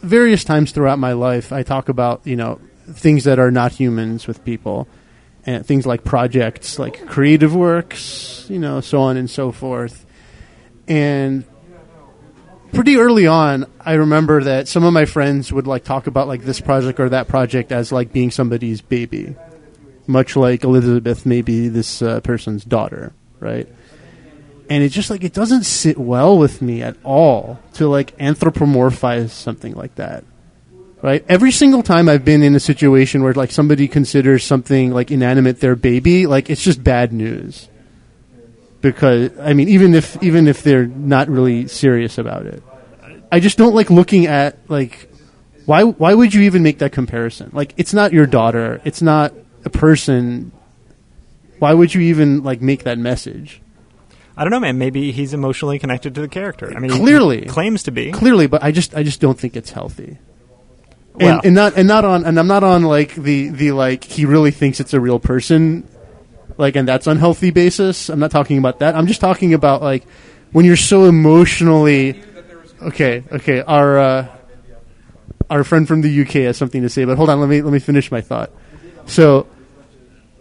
[0.01, 2.59] various times throughout my life I talk about you know
[2.89, 4.87] things that are not humans with people
[5.45, 10.05] and things like projects like creative works you know so on and so forth.
[10.87, 11.45] And
[12.73, 16.41] pretty early on I remember that some of my friends would like talk about like
[16.43, 19.35] this project or that project as like being somebody's baby
[20.07, 23.67] much like Elizabeth may be this uh, person's daughter right
[24.71, 29.29] and it's just like it doesn't sit well with me at all to like anthropomorphize
[29.29, 30.23] something like that
[31.01, 31.25] right?
[31.27, 35.59] Every single time I've been in a situation where like somebody considers something like inanimate
[35.59, 37.67] their baby, like it's just bad news.
[38.81, 42.63] Because I mean, even if even if they're not really serious about it,
[43.31, 45.09] I just don't like looking at like
[45.65, 47.51] why why would you even make that comparison?
[47.53, 49.33] Like it's not your daughter, it's not
[49.65, 50.51] a person.
[51.59, 53.60] Why would you even like make that message?
[54.37, 54.77] I don't know, man.
[54.77, 56.71] Maybe he's emotionally connected to the character.
[56.75, 57.45] I mean, he- Clearly.
[57.45, 58.11] claims to be.
[58.11, 60.17] Clearly, but I just I just don't think it's healthy.
[61.19, 64.25] And, and not and not on and I'm not on like the the like he
[64.25, 65.87] really thinks it's a real person,
[66.57, 68.09] like and that's unhealthy basis.
[68.09, 68.95] I'm not talking about that.
[68.95, 70.05] I'm just talking about like
[70.53, 72.21] when you're so emotionally.
[72.81, 73.61] Okay, okay.
[73.61, 74.27] Our uh,
[75.49, 77.39] our friend from the UK has something to say, but hold on.
[77.41, 78.49] Let me let me finish my thought.
[79.05, 79.47] So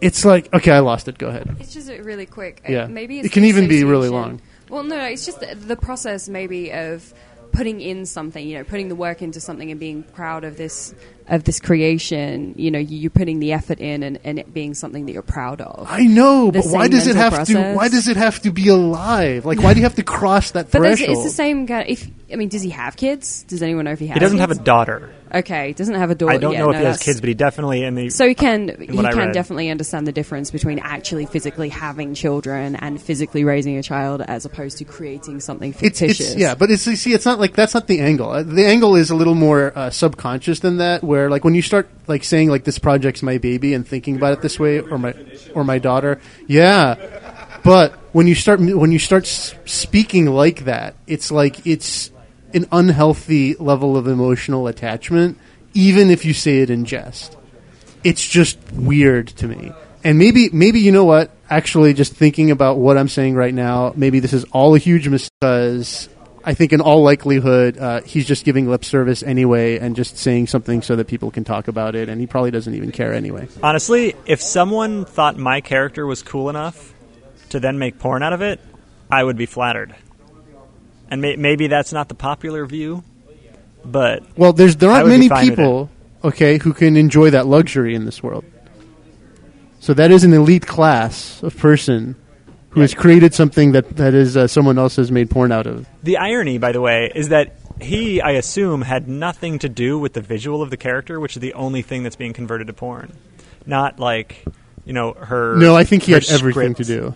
[0.01, 1.17] it's like okay, I lost it.
[1.17, 1.55] Go ahead.
[1.59, 2.61] It's just really quick.
[2.67, 2.87] Uh, Yeah.
[2.87, 4.41] maybe It can even be really long.
[4.69, 7.13] Well, no, no, it's just the, the process maybe of
[7.51, 10.95] putting in something, you know, putting the work into something and being proud of this
[11.27, 12.55] of this creation.
[12.57, 15.21] You know, you- you're putting the effort in and, and it being something that you're
[15.21, 15.85] proud of.
[15.89, 17.73] I know, The but why does it mental have to?
[17.75, 19.45] Why does it have to be alive?
[19.45, 21.17] Like, why do you have to cross that But that's, threshold?
[21.17, 21.89] it's the same kind.
[21.89, 23.43] If I mean, does he have kids?
[23.43, 24.13] Does anyone know if he has?
[24.15, 25.11] He doesn't have a daughter.
[25.33, 26.33] Okay, doesn't have a daughter.
[26.33, 28.09] I don't yeah, know if no, he has that's- kids, but he definitely in the.
[28.09, 29.33] So he can he what I can read.
[29.33, 34.43] definitely understand the difference between actually physically having children and physically raising a child as
[34.45, 36.31] opposed to creating something it's, fictitious.
[36.33, 38.29] it's yeah, but it's you see, it's not like that's not the angle.
[38.31, 41.01] Uh, The angle is a little more uh, subconscious than that.
[41.03, 44.33] Where like when you start like saying like this project's my baby and thinking about
[44.33, 45.13] it this way, or my
[45.55, 46.95] or my daughter, yeah.
[47.63, 52.10] But when you start when you start s- speaking like that, it's like it's
[52.53, 55.37] an unhealthy level of emotional attachment,
[55.73, 57.37] even if you say it in jest.
[58.03, 59.71] It's just weird to me.
[60.03, 61.31] And maybe maybe you know what?
[61.49, 65.07] Actually, just thinking about what I'm saying right now, maybe this is all a huge
[65.07, 66.09] mistake.
[66.43, 70.47] I think in all likelihood, uh, he's just giving lip service anyway, and just saying
[70.47, 73.47] something so that people can talk about it, and he probably doesn't even care anyway.
[73.61, 76.93] Honestly, if someone thought my character was cool enough
[77.49, 78.59] to then make porn out of it,
[79.11, 79.93] I would be flattered.
[81.11, 83.03] And may- maybe that's not the popular view,
[83.85, 85.89] but Well, there's there I aren't would be many fine with people,
[86.23, 88.45] okay, who can enjoy that luxury in this world.
[89.79, 92.15] So that is an elite class of person
[92.69, 95.85] who has created something that that is uh, someone else has made porn out of.
[96.01, 100.13] the irony, by the way, is that he, I assume, had nothing to do with
[100.13, 103.11] the visual of the character, which is the only thing that's being converted to porn.
[103.65, 104.45] Not like,
[104.85, 105.57] you know, her.
[105.57, 107.15] No, I think he her had everything to script.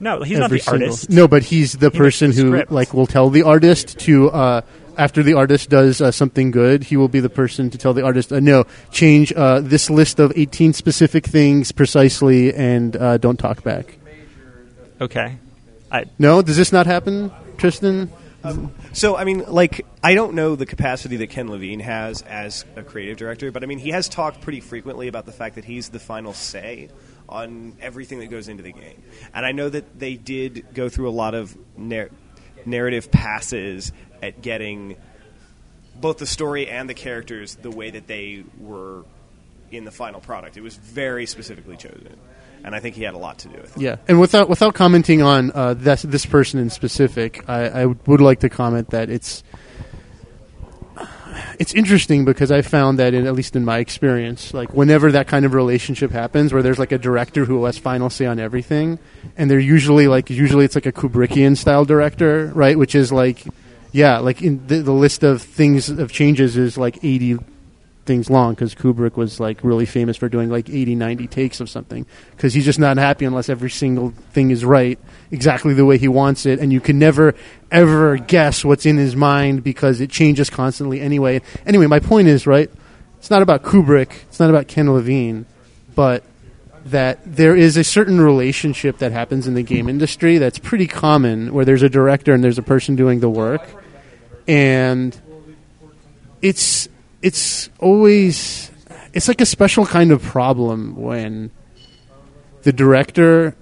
[0.00, 1.10] No, he's not the single- artist.
[1.10, 2.72] No, but he's the He person the who script.
[2.72, 4.60] like will tell the artist to uh,
[4.98, 8.04] after the artist does uh, something good, he will be the person to tell the
[8.04, 13.36] artist, uh, no, change uh, this list of 18 specific things precisely and uh, don't
[13.38, 13.98] talk back.
[15.00, 15.36] Okay.
[15.90, 18.10] I, No, does this not happen, Tristan?
[18.92, 22.82] So, I mean, like, I don't know the capacity that Ken Levine has as a
[22.82, 25.88] creative director, but I mean, he has talked pretty frequently about the fact that he's
[25.88, 26.90] the final say
[27.28, 29.02] on everything that goes into the game.
[29.34, 32.10] And I know that they did go through a lot of nar-
[32.66, 34.96] narrative passes at getting
[35.96, 39.04] both the story and the characters the way that they were
[39.70, 40.56] in the final product.
[40.56, 42.16] It was very specifically chosen.
[42.64, 43.82] And I think he had a lot to do with it.
[43.82, 48.22] Yeah, and without without commenting on uh, this this person in specific, I, I would
[48.22, 49.44] like to comment that it's
[51.58, 55.26] it's interesting because I found that in, at least in my experience, like whenever that
[55.26, 58.98] kind of relationship happens, where there's like a director who has final say on everything,
[59.36, 62.78] and they're usually like usually it's like a Kubrickian style director, right?
[62.78, 63.44] Which is like,
[63.92, 67.38] yeah, like in the, the list of things of changes is like eighty
[68.04, 71.68] things long because Kubrick was like really famous for doing like 80, 90 takes of
[71.70, 74.98] something because he's just not happy unless every single thing is right
[75.30, 77.34] exactly the way he wants it, and you can never
[77.70, 81.42] ever guess what's in his mind because it changes constantly anyway.
[81.66, 82.70] Anyway, my point is right.
[83.18, 84.10] It's not about Kubrick.
[84.28, 85.46] It's not about Ken Levine,
[85.94, 86.22] but
[86.86, 91.52] that there is a certain relationship that happens in the game industry that's pretty common
[91.54, 93.66] where there's a director and there's a person doing the work
[94.46, 95.18] and
[96.42, 96.88] it's
[97.24, 98.70] it's always
[99.14, 101.50] it's like a special kind of problem when
[102.62, 103.56] the director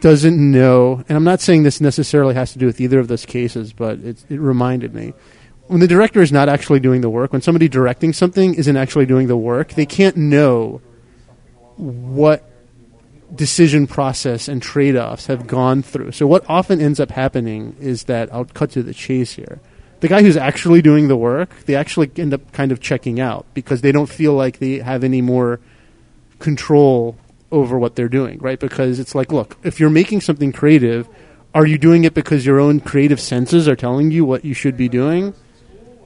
[0.00, 3.24] doesn't know and I'm not saying this necessarily has to do with either of those
[3.24, 5.14] cases but it, it reminded me
[5.68, 9.06] when the director is not actually doing the work when somebody directing something isn't actually
[9.06, 10.82] doing the work they can't know
[11.76, 12.44] what
[13.34, 16.12] decision process and trade-offs have gone through.
[16.12, 19.60] So what often ends up happening is that I'll cut to the chase here.
[20.00, 23.46] The guy who's actually doing the work, they actually end up kind of checking out
[23.54, 25.60] because they don't feel like they have any more
[26.38, 27.16] control
[27.50, 28.60] over what they're doing, right?
[28.60, 31.08] Because it's like, look, if you're making something creative,
[31.54, 34.76] are you doing it because your own creative senses are telling you what you should
[34.76, 35.34] be doing?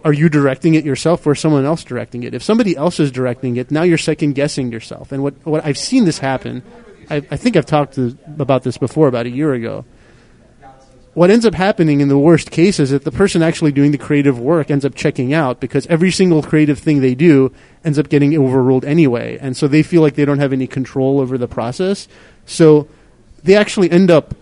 [0.04, 2.34] are you directing it yourself or is someone else directing it?
[2.34, 5.12] If somebody else is directing it, now you're second guessing yourself.
[5.12, 6.62] And what, what I've seen this happen,
[7.10, 9.84] I, I think I've talked to, about this before about a year ago.
[11.12, 13.98] What ends up happening in the worst case is that the person actually doing the
[13.98, 17.52] creative work ends up checking out because every single creative thing they do
[17.84, 19.36] ends up getting overruled anyway.
[19.40, 22.06] And so they feel like they don't have any control over the process.
[22.46, 22.86] So
[23.42, 24.36] they actually end up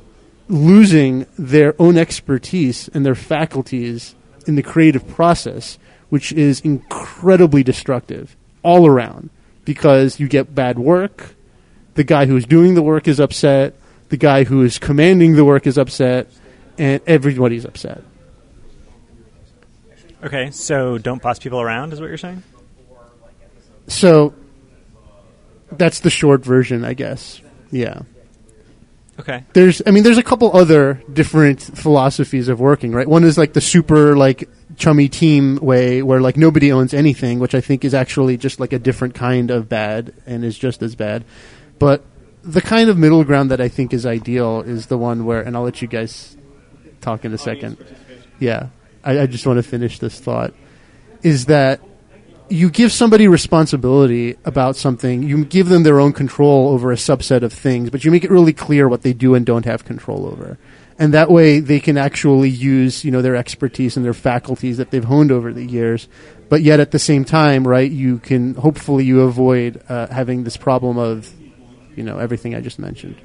[0.49, 4.15] losing their own expertise and their faculties
[4.47, 5.79] in the creative process,
[6.11, 9.31] which is incredibly destructive all around
[9.65, 11.35] because you get bad work.
[11.95, 13.75] The guy who's doing the work is upset.
[14.11, 16.29] The guy who is commanding the work is upset,
[16.79, 18.03] and everybody's upset.
[20.25, 22.43] Okay, so don't boss people around, is what you're saying?
[23.87, 24.35] So
[25.73, 27.41] that's the short version, I guess.
[27.71, 28.03] Yeah.
[29.21, 29.43] Okay.
[29.53, 33.53] there's i mean there's a couple other different philosophies of working right one is like
[33.53, 37.95] the super like chummy team way where like nobody owns anything which i think is
[37.95, 41.25] actually just like a different kind of bad and is just as bad
[41.81, 42.05] but
[42.45, 45.57] the kind of middle ground that i think is ideal is the one where and
[45.57, 46.37] i'll let you guys
[47.09, 47.77] talk in a second
[48.39, 48.69] yeah
[49.05, 50.53] i, I just want to finish this thought
[51.23, 51.81] is that
[52.51, 57.43] you give somebody responsibility about something, you give them their own control over a subset
[57.43, 60.27] of things, but you make it really clear what they do and don't have control
[60.27, 60.59] over.
[60.99, 64.91] And that way they can actually use, you know, their expertise and their faculties that
[64.91, 66.09] they've honed over the years.
[66.49, 70.57] But yet at the same time, right, you can hopefully you avoid uh, having this
[70.57, 71.33] problem of,
[71.95, 73.17] you know, everything I just mentioned.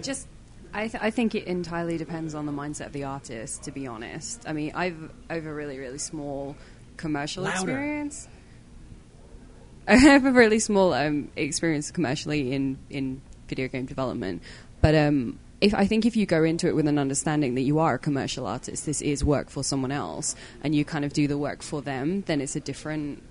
[0.00, 0.26] Just,
[0.74, 3.64] I, th- I think it entirely depends on the mindset of the artist.
[3.64, 6.56] To be honest, I mean, I've a really really small
[6.96, 8.28] commercial experience.
[9.88, 14.42] I have a really small um, experience commercially in in video game development,
[14.80, 17.78] but um, if I think if you go into it with an understanding that you
[17.78, 21.28] are a commercial artist, this is work for someone else, and you kind of do
[21.28, 23.22] the work for them, then it's a different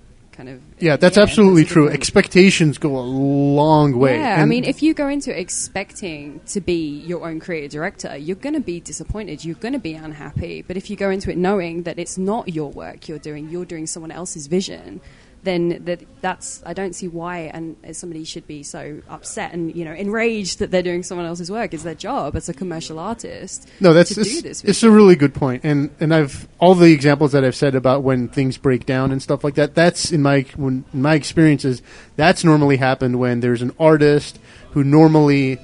[0.42, 1.90] kind of Yeah, that's yeah, absolutely a true.
[1.90, 4.18] Expectations go a long way.
[4.18, 8.36] yeah, I mean, if you go into expecting to be your own creative director, you're
[8.36, 9.46] going to be disappointed.
[9.46, 10.64] You're going to be unhappy.
[10.64, 13.66] But if you go into it knowing that it's not your work you're doing, you're
[13.66, 15.02] doing someone else's vision,
[15.44, 19.84] then that that's I don't see why and somebody should be so upset and you
[19.84, 21.74] know enraged that they're doing someone else's work.
[21.74, 23.68] It's their job as a commercial artist.
[23.80, 24.64] No, that's to it's, do this.
[24.64, 28.04] it's a really good point, and and I've all the examples that I've said about
[28.04, 29.76] when things break down and stuff like that.
[29.76, 31.82] That's in my when in my experiences.
[32.16, 34.40] That's normally happened when there's an artist
[34.72, 35.60] who normally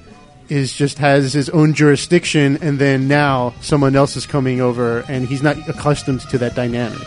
[0.48, 5.28] is just has his own jurisdiction, and then now someone else is coming over, and
[5.28, 7.06] he's not accustomed to that dynamic.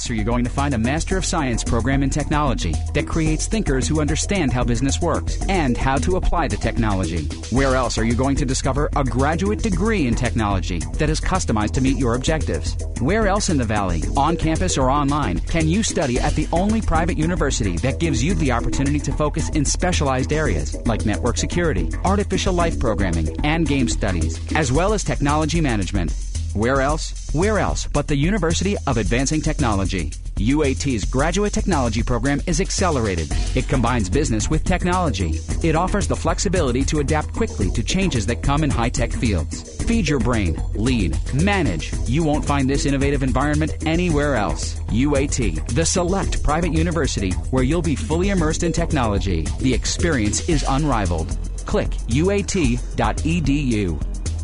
[0.00, 3.46] Else are you going to find a Master of Science program in technology that creates
[3.46, 7.26] thinkers who understand how business works and how to apply the technology?
[7.54, 11.72] Where else are you going to discover a graduate degree in technology that is customized
[11.72, 12.78] to meet your objectives?
[13.02, 16.80] Where else in the Valley, on campus or online, can you study at the only
[16.80, 21.90] private university that gives you the opportunity to focus in specialized areas like network security,
[22.06, 26.29] artificial life programming, and game studies, as well as technology management?
[26.54, 27.30] Where else?
[27.32, 30.10] Where else but the University of Advancing Technology?
[30.34, 33.28] UAT's graduate technology program is accelerated.
[33.54, 35.38] It combines business with technology.
[35.62, 39.80] It offers the flexibility to adapt quickly to changes that come in high tech fields.
[39.84, 41.92] Feed your brain, lead, manage.
[42.06, 44.74] You won't find this innovative environment anywhere else.
[44.88, 49.42] UAT, the select private university where you'll be fully immersed in technology.
[49.60, 51.36] The experience is unrivaled.
[51.64, 52.80] Click uat.edu.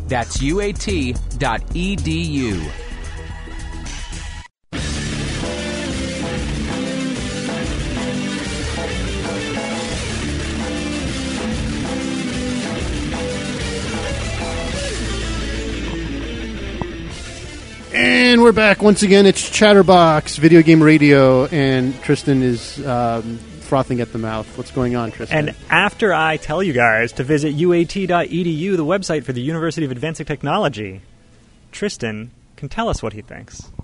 [0.07, 1.17] That's uat.edu.
[17.93, 19.25] And we're back once again.
[19.25, 24.57] It's Chatterbox Video Game Radio, and Tristan is um, frothing at the mouth.
[24.57, 25.49] What's going on, Tristan?
[25.49, 29.91] And after I tell you guys to visit uat.edu, the website for the University of
[29.91, 31.01] Advancing Technology,
[31.71, 33.69] Tristan can tell us what he thinks.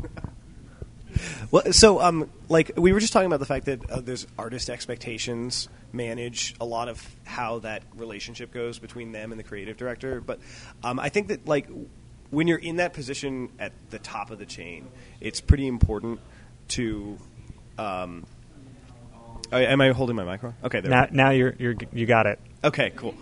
[1.51, 4.67] Well, so um, like we were just talking about the fact that uh, there's artist
[4.67, 10.19] expectations manage a lot of how that relationship goes between them and the creative director.
[10.19, 10.39] But
[10.84, 11.67] um, I think that like
[12.31, 14.88] when you're in that position at the top of the chain,
[15.21, 16.19] it's pretty important
[16.69, 17.19] to.
[17.77, 18.25] Um,
[19.53, 20.57] oh, am I holding my microphone?
[20.63, 20.89] Okay, there.
[20.89, 21.15] we Now, go.
[21.15, 22.39] now you're, you're you got it.
[22.63, 23.15] Okay, cool.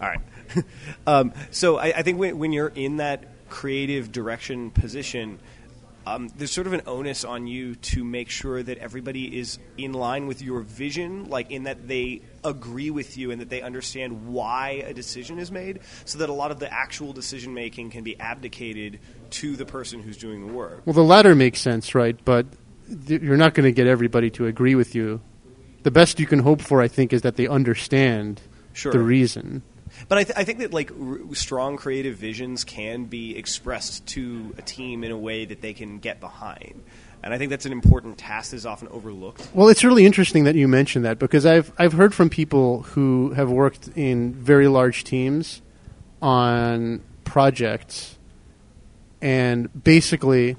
[0.00, 0.20] All right.
[1.06, 5.38] Um, so I, I think when, when you're in that creative direction position,
[6.06, 9.92] um, there's sort of an onus on you to make sure that everybody is in
[9.94, 14.26] line with your vision, like in that they agree with you and that they understand
[14.26, 18.04] why a decision is made, so that a lot of the actual decision making can
[18.04, 18.98] be abdicated
[19.30, 20.82] to the person who's doing the work.
[20.84, 22.16] Well, the latter makes sense, right?
[22.24, 22.46] But
[23.06, 25.20] th- you're not going to get everybody to agree with you.
[25.82, 28.40] The best you can hope for, I think, is that they understand
[28.72, 28.92] Sure.
[28.92, 29.62] the reason.
[30.08, 34.54] But I, th- I think that like r- strong creative visions can be expressed to
[34.56, 36.82] a team in a way that they can get behind,
[37.22, 39.46] and I think that's an important task that is often overlooked.
[39.52, 43.32] Well, it's really interesting that you mentioned that because I've I've heard from people who
[43.34, 45.60] have worked in very large teams
[46.22, 48.18] on projects,
[49.20, 50.56] and basically,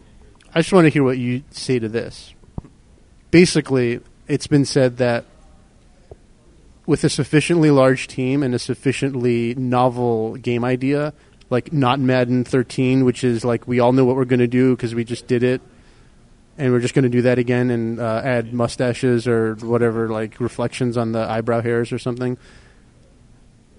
[0.53, 2.35] I just want to hear what you say to this.
[3.31, 5.25] Basically, it's been said that
[6.85, 11.13] with a sufficiently large team and a sufficiently novel game idea,
[11.49, 14.75] like not Madden 13, which is like we all know what we're going to do
[14.75, 15.61] because we just did it,
[16.57, 20.39] and we're just going to do that again and uh, add mustaches or whatever, like
[20.39, 22.37] reflections on the eyebrow hairs or something.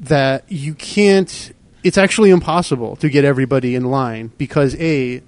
[0.00, 1.52] That you can't.
[1.82, 5.22] It's actually impossible to get everybody in line because a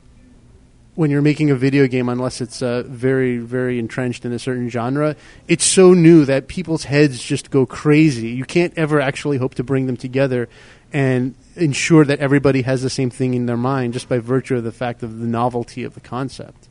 [0.97, 4.69] when you're making a video game, unless it's uh, very, very entrenched in a certain
[4.69, 5.15] genre,
[5.47, 8.29] it's so new that people's heads just go crazy.
[8.29, 10.49] You can't ever actually hope to bring them together
[10.93, 14.65] and ensure that everybody has the same thing in their mind just by virtue of
[14.65, 16.69] the fact of the novelty of the concept.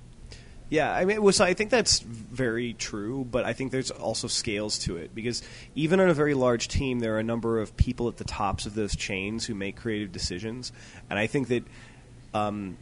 [0.70, 4.98] Yeah, I mean, I think that's very true, but I think there's also scales to
[4.98, 5.44] it because
[5.76, 8.66] even on a very large team, there are a number of people at the tops
[8.66, 10.72] of those chains who make creative decisions,
[11.12, 11.64] and I think that
[12.34, 12.78] um,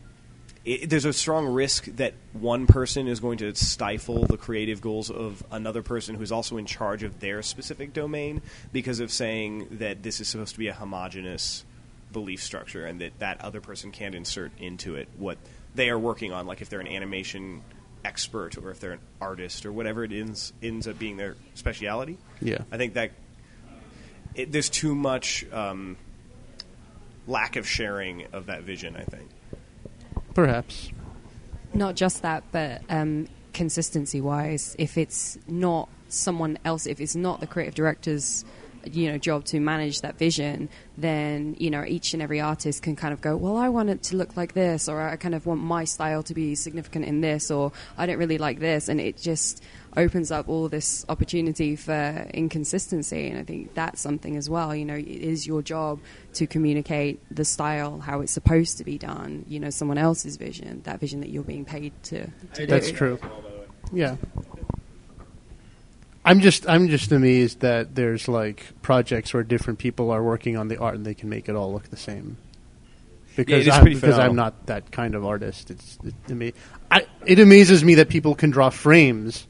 [0.66, 5.10] it, there's a strong risk that one person is going to stifle the creative goals
[5.12, 8.42] of another person who's also in charge of their specific domain
[8.72, 11.66] because of saying that this is supposed to be a homogenous
[12.12, 15.38] belief structure and that that other person can't insert into it what
[15.76, 17.62] they are working on like if they're an animation
[18.06, 22.18] expert or if they're an artist or whatever it ends ends up being their speciality
[22.40, 22.60] Yeah.
[22.72, 23.12] i think that
[24.36, 25.98] it, there's too much um,
[27.28, 29.28] lack of sharing of that vision i think
[30.34, 30.92] Perhaps.
[31.74, 37.40] Not just that, but um, consistency wise, if it's not someone else, if it's not
[37.40, 38.46] the creative director's
[38.92, 40.68] you know job to manage that vision
[40.98, 44.04] then you know each and every artist can kind of go well i want it
[44.04, 47.22] to look like this or i kind of want my style to be significant in
[47.22, 49.64] this or i don't really like this and it just
[49.96, 54.86] opens up all this opportunity for inconsistency and i think that's something as well you
[54.86, 56.00] know it is your job
[56.34, 60.82] to communicate the style how it's supposed to be done you know someone else's vision
[60.84, 62.98] that vision that you're being paid to, to That's do.
[62.98, 63.20] true.
[63.92, 64.16] Yeah.
[66.26, 70.68] I'm just I'm just amazed that there's like projects where different people are working on
[70.70, 72.38] the art and they can make it all look the same.
[73.36, 75.72] Because it is I'm, pretty because I'm not that kind of artist.
[75.72, 76.52] It's it, ama-
[76.92, 79.48] I, it amazes me that people can draw frames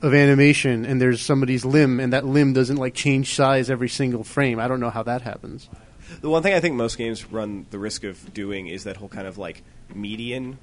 [0.00, 4.22] of animation and there's somebody's limb and that limb doesn't like change size every single
[4.22, 4.60] frame.
[4.60, 5.68] I don't know how that happens.
[6.20, 9.08] The one thing I think most games run the risk of doing is that whole
[9.08, 9.62] kind of like
[9.94, 10.58] median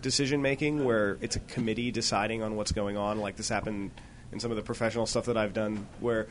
[0.00, 3.18] decision making where it's a committee deciding on what's going on.
[3.18, 3.90] Like this happened
[4.32, 6.28] in some of the professional stuff that I've done where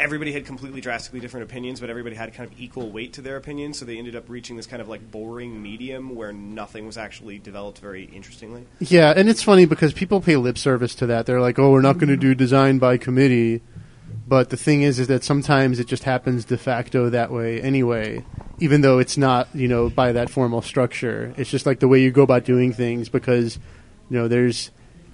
[0.00, 3.36] everybody had completely drastically different opinions, but everybody had kind of equal weight to their
[3.36, 6.96] opinions, so they ended up reaching this kind of like boring medium where nothing was
[6.96, 8.66] actually developed very interestingly.
[8.80, 11.26] Yeah, and it's funny because people pay lip service to that.
[11.26, 13.62] They're like, "Oh, we're not going to do design by committee,"
[14.26, 18.24] but the thing is, is that sometimes it just happens de facto that way anyway,
[18.58, 21.34] even though it's not, you know, by that formal structure.
[21.36, 23.58] It's just like the way you go about doing things because,
[24.08, 24.70] you know, there's.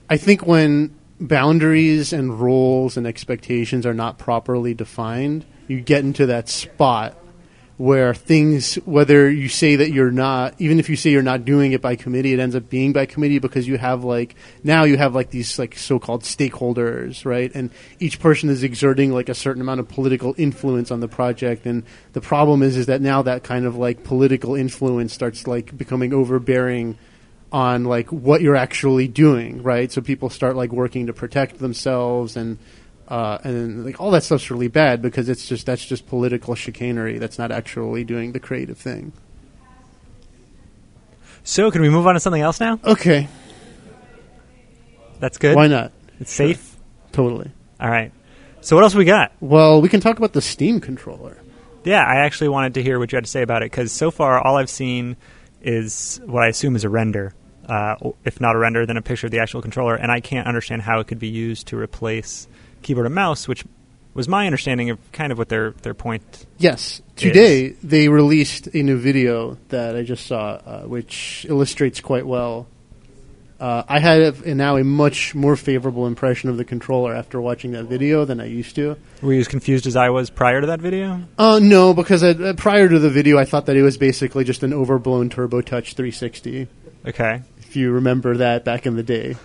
[0.08, 6.26] I think when boundaries and roles and expectations are not properly defined, you get into
[6.26, 7.16] that spot
[7.78, 11.72] where things, whether you say that you're not, even if you say you're not doing
[11.72, 14.96] it by committee, it ends up being by committee because you have like, now you
[14.96, 17.54] have like these like so-called stakeholders, right?
[17.54, 21.66] And each person is exerting like a certain amount of political influence on the project.
[21.66, 21.82] And
[22.14, 26.14] the problem is, is that now that kind of like political influence starts like becoming
[26.14, 26.96] overbearing
[27.52, 29.90] on like what you're actually doing, right?
[29.90, 32.58] So people start like working to protect themselves and
[33.08, 37.18] uh, and like all that stuff's really bad because it's just that's just political chicanery.
[37.18, 39.12] That's not actually doing the creative thing.
[41.44, 42.80] So, can we move on to something else now?
[42.84, 43.28] Okay,
[45.20, 45.54] That's good.
[45.54, 45.92] why not?
[46.18, 46.74] It's safe.
[47.12, 47.52] Totally.
[47.78, 48.10] All right.
[48.62, 49.30] So, what else we got?
[49.38, 51.38] Well, we can talk about the Steam controller.
[51.84, 54.10] Yeah, I actually wanted to hear what you had to say about it because so
[54.10, 55.16] far all I've seen
[55.62, 57.34] is what I assume is a render.
[57.68, 60.46] Uh, if not a render, then a picture of the actual controller, and I can't
[60.46, 62.46] understand how it could be used to replace
[62.82, 63.64] keyboard and mouse, which
[64.16, 66.46] Was my understanding of kind of what their their point.
[66.56, 67.02] Yes.
[67.16, 72.66] Today they released a new video that I just saw, uh, which illustrates quite well.
[73.58, 77.72] Uh, I have a- now a much more favorable impression of the controller after watching
[77.72, 78.96] that video than I used to.
[79.22, 81.22] Were you as confused as I was prior to that video?
[81.38, 84.44] Uh, no, because I, uh, prior to the video, I thought that it was basically
[84.44, 86.68] just an overblown Turbo Touch 360.
[87.08, 89.36] Okay, If you remember that back in the day,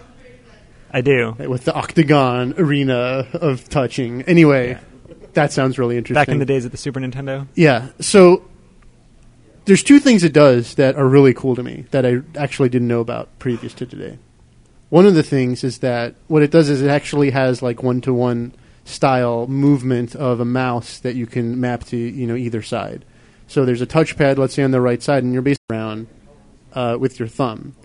[0.91, 1.35] I do.
[1.47, 4.23] with the octagon arena of touching.
[4.23, 4.77] Anyway,
[5.33, 6.19] that sounds really interesting.
[6.19, 7.47] Back in the days of the Super Nintendo.
[7.55, 7.87] Yeah.
[8.01, 8.43] So
[9.65, 12.87] there's two things it does that are really cool to me that I actually didn't
[12.87, 14.17] know about previous to today.
[14.89, 18.01] One of the things is that what it does is it actually has like one
[18.01, 18.53] to one
[18.83, 23.05] style movement of a mouse that you can map to you know either side.
[23.47, 26.07] So there's a touchpad, let's say on the right side, and you're basically around
[26.73, 27.75] uh, with your thumb.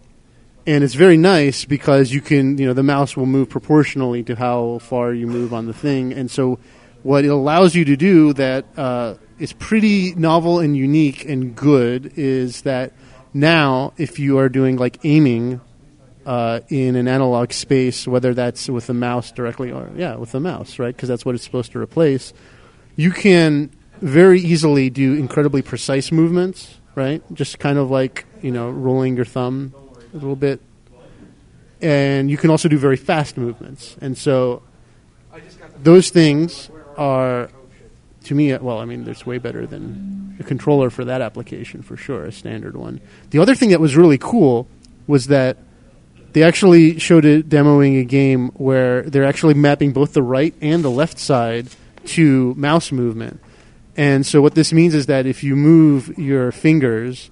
[0.66, 4.34] And it's very nice because you can, you know, the mouse will move proportionally to
[4.34, 6.12] how far you move on the thing.
[6.12, 6.58] And so,
[7.02, 12.12] what it allows you to do that uh, is pretty novel and unique and good
[12.16, 12.92] is that
[13.36, 15.60] now, if you are doing like aiming
[16.24, 20.40] uh, in an analog space, whether that's with the mouse directly or yeah, with the
[20.40, 20.94] mouse, right?
[20.94, 22.32] Because that's what it's supposed to replace.
[22.96, 23.70] You can
[24.00, 27.22] very easily do incredibly precise movements, right?
[27.34, 29.74] Just kind of like you know rolling your thumb
[30.12, 30.60] a little bit,
[31.82, 33.96] and you can also do very fast movements.
[34.00, 34.62] And so
[35.82, 37.50] those things are
[38.26, 41.82] to me, uh, well, I mean, it's way better than a controller for that application
[41.82, 43.00] for sure, a standard one.
[43.30, 44.68] The other thing that was really cool
[45.06, 45.56] was that
[46.32, 50.84] they actually showed it demoing a game where they're actually mapping both the right and
[50.84, 51.68] the left side
[52.04, 53.40] to mouse movement.
[53.96, 57.30] And so what this means is that if you move your fingers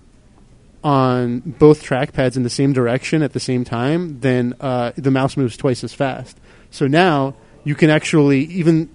[0.82, 5.36] on both trackpads in the same direction at the same time, then uh, the mouse
[5.36, 6.38] moves twice as fast.
[6.70, 7.34] So now
[7.64, 8.88] you can actually even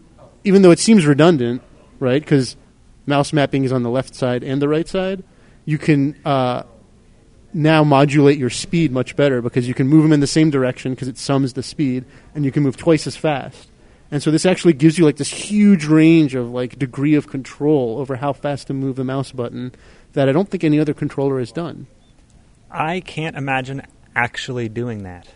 [0.44, 1.62] even though it seems redundant,
[2.00, 2.22] right?
[2.22, 2.56] Because
[3.06, 5.24] mouse mapping is on the left side and the right side.
[5.66, 6.64] You can uh,
[7.54, 10.94] now modulate your speed much better because you can move them in the same direction
[10.94, 13.70] because it sums the speed, and you can move twice as fast.
[14.12, 18.00] And so this actually gives you like this huge range of like degree of control
[18.00, 19.72] over how fast to move the mouse button
[20.14, 21.86] that I don't think any other controller has done.
[22.72, 23.86] I can't imagine
[24.16, 25.28] actually doing that.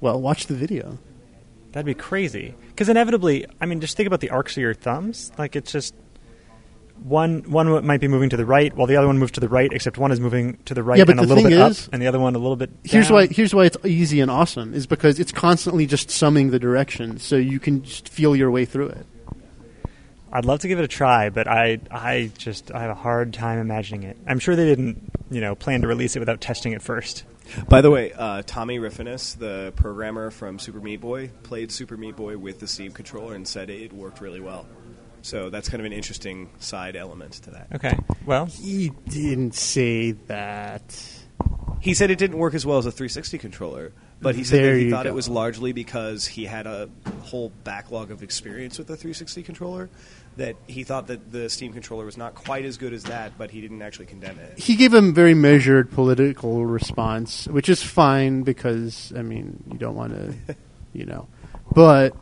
[0.00, 0.98] Well, watch the video.
[1.72, 2.54] That'd be crazy.
[2.68, 5.30] Because inevitably, I mean, just think about the arcs of your thumbs.
[5.38, 5.94] Like it's just
[7.02, 9.48] one one might be moving to the right, while the other one moves to the
[9.48, 9.70] right.
[9.70, 11.70] Except one is moving to the right Yeah, but and a the little thing bit
[11.70, 12.70] is- up, and the other one a little bit.
[12.84, 13.14] Here's down.
[13.16, 17.18] why here's why it's easy and awesome is because it's constantly just summing the direction,
[17.18, 19.06] so you can just feel your way through it.
[20.32, 23.34] I'd love to give it a try, but I I just I have a hard
[23.34, 24.16] time imagining it.
[24.26, 27.24] I'm sure they didn't you know plan to release it without testing it first.
[27.68, 32.16] By the way, uh, Tommy Refenes, the programmer from Super Meat Boy, played Super Meat
[32.16, 34.66] Boy with the Steam controller and said it worked really well.
[35.22, 37.66] So that's kind of an interesting side element to that.
[37.74, 40.82] Okay, well, He didn't say that.
[41.80, 44.72] He said it didn't work as well as a 360 controller, but he said There
[44.74, 45.10] that he you thought go.
[45.10, 46.88] it was largely because he had a
[47.22, 49.90] whole backlog of experience with the 360 controller.
[50.36, 53.50] That he thought that the Steam controller was not quite as good as that, but
[53.50, 54.58] he didn't actually condemn it.
[54.58, 59.94] He gave a very measured political response, which is fine because I mean you don't
[59.94, 60.56] want to,
[60.92, 61.26] you know,
[61.72, 62.14] but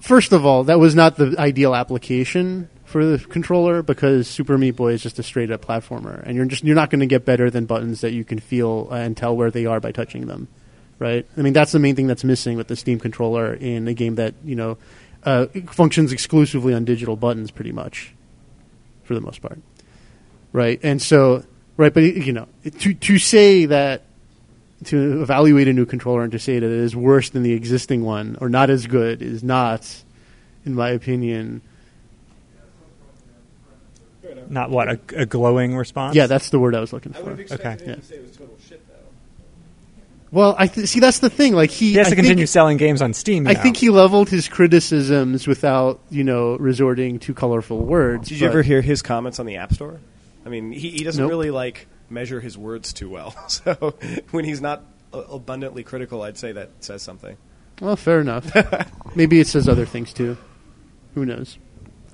[0.00, 4.76] first of all, that was not the ideal application for the controller because Super Meat
[4.76, 7.24] Boy is just a straight up platformer, and you're just you're not going to get
[7.24, 10.46] better than buttons that you can feel and tell where they are by touching them,
[10.98, 11.26] right?
[11.36, 14.14] I mean that's the main thing that's missing with the Steam controller in a game
[14.14, 14.78] that you know
[15.24, 18.14] uh, functions exclusively on digital buttons, pretty much,
[19.04, 19.58] for the most part
[20.54, 20.80] right?
[20.82, 21.44] And so,
[21.76, 22.48] right, but you know,
[22.80, 24.04] to to say that
[24.84, 28.04] to evaluate a new controller and to say that it is worse than the existing
[28.04, 30.02] one or not as good is not,
[30.64, 31.60] in my opinion.
[34.48, 36.14] not what a, a glowing response.
[36.14, 37.30] Yeah, that's the word I was looking for.
[37.30, 37.76] Okay.
[37.86, 37.96] Yeah.
[40.30, 41.54] Well, I th- see that's the thing.
[41.54, 43.44] Like he, He has I to think- continue selling games on Steam.
[43.46, 48.28] You I think he leveled his criticisms without, you know, resorting to colorful words.
[48.28, 50.00] Did you ever hear his comments on the App Store?
[50.44, 51.30] I mean, he, he doesn't Nope.
[51.30, 53.34] really like measure his words too well.
[53.48, 53.94] So
[54.32, 57.36] when he's not uh, abundantly critical, I'd say that says something.
[57.80, 58.50] Well, fair enough.
[59.16, 60.36] Maybe it says other things too.
[61.14, 61.58] Who knows?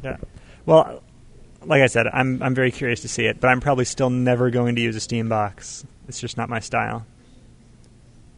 [0.04, 0.18] Yeah.
[0.66, 1.02] Well,
[1.64, 4.50] like I said, I'm I'm very curious to see it, but I'm probably still never
[4.50, 5.84] going to use a Steam box.
[6.08, 7.06] It's just not my style.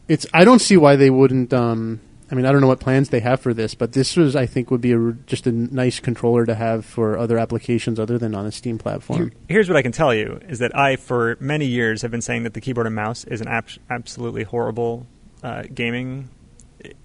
[0.07, 1.53] It's I don't see why they wouldn't.
[1.53, 2.01] Um,
[2.31, 4.47] I mean, I don't know what plans they have for this, but this was, I
[4.47, 8.33] think, would be a, just a nice controller to have for other applications other than
[8.33, 9.31] on a Steam platform.
[9.47, 12.43] Here's what I can tell you: is that I, for many years, have been saying
[12.43, 15.05] that the keyboard and mouse is an ab- absolutely horrible
[15.43, 16.29] uh, gaming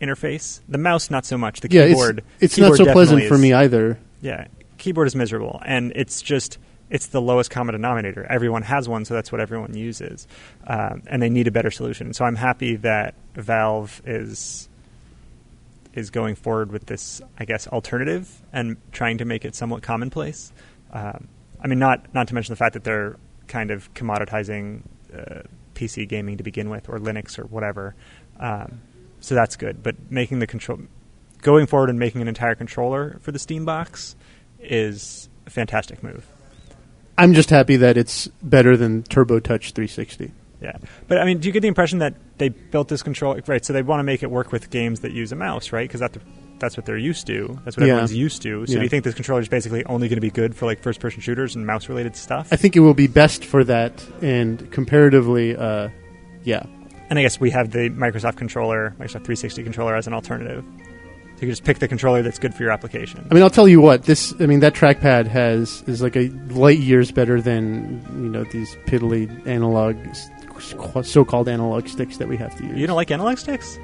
[0.00, 0.60] interface.
[0.68, 1.60] The mouse, not so much.
[1.60, 2.24] The yeah, keyboard.
[2.40, 3.98] it's, it's not so pleasant definitely for me either.
[4.20, 4.46] Yeah,
[4.78, 6.58] keyboard is miserable, and it's just
[6.90, 8.26] it's the lowest common denominator.
[8.28, 10.26] Everyone has one, so that's what everyone uses,
[10.66, 12.12] um, and they need a better solution.
[12.14, 14.68] So I'm happy that Valve is
[15.94, 20.52] is going forward with this, I guess, alternative and trying to make it somewhat commonplace.
[20.92, 21.28] Um,
[21.60, 23.16] I mean, not not to mention the fact that they're
[23.48, 24.82] kind of commoditizing
[25.14, 25.42] uh,
[25.74, 27.94] PC gaming to begin with, or Linux, or whatever.
[28.38, 28.80] Um,
[29.20, 29.82] so that's good.
[29.82, 30.80] But making the control,
[31.42, 34.16] going forward and making an entire controller for the Steam box
[34.60, 36.26] is a fantastic move.
[37.18, 40.32] I'm just happy that it's better than Turbo Touch 360.
[40.60, 43.64] Yeah, but I mean, do you get the impression that they built this control right?
[43.64, 45.88] So they want to make it work with games that use a mouse, right?
[45.88, 46.16] Because that
[46.58, 47.56] that's what they're used to.
[47.64, 47.92] That's what Yeah.
[47.92, 48.66] everyone's used to.
[48.66, 48.78] So Yeah.
[48.78, 51.20] do you think this controller is basically only going to be good for like first-person
[51.20, 52.48] shooters and mouse-related stuff?
[52.50, 55.88] I think it will be best for that, and comparatively, uh,
[56.42, 56.64] yeah.
[57.10, 60.64] And I guess we have the Microsoft controller, Microsoft 360 controller, as an alternative.
[61.38, 63.24] So you can just pick the controller that's good for your application.
[63.30, 64.02] I mean, I'll tell you what.
[64.02, 68.42] This, I mean, that trackpad has is like a light years better than you know
[68.42, 69.96] these piddly analog,
[71.04, 72.76] so-called analog sticks that we have to use.
[72.76, 73.78] You don't like analog sticks?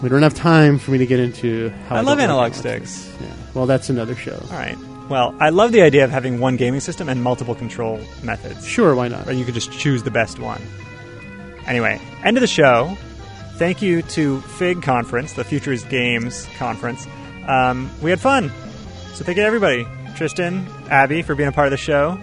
[0.00, 2.54] we don't have time for me to get into how I don't love like analog
[2.54, 3.12] sticks.
[3.20, 3.26] Yeah.
[3.54, 4.38] Well, that's another show.
[4.50, 4.76] All right.
[5.08, 8.64] Well, I love the idea of having one gaming system and multiple control methods.
[8.64, 9.28] Sure, why not?
[9.28, 10.62] Or you could just choose the best one.
[11.66, 12.96] Anyway, end of the show.
[13.58, 17.06] Thank you to FIG Conference, the Futures Games Conference.
[17.46, 18.50] Um, we had fun.
[19.14, 19.86] So thank you to everybody.
[20.16, 22.18] Tristan, Abby, for being a part of the show.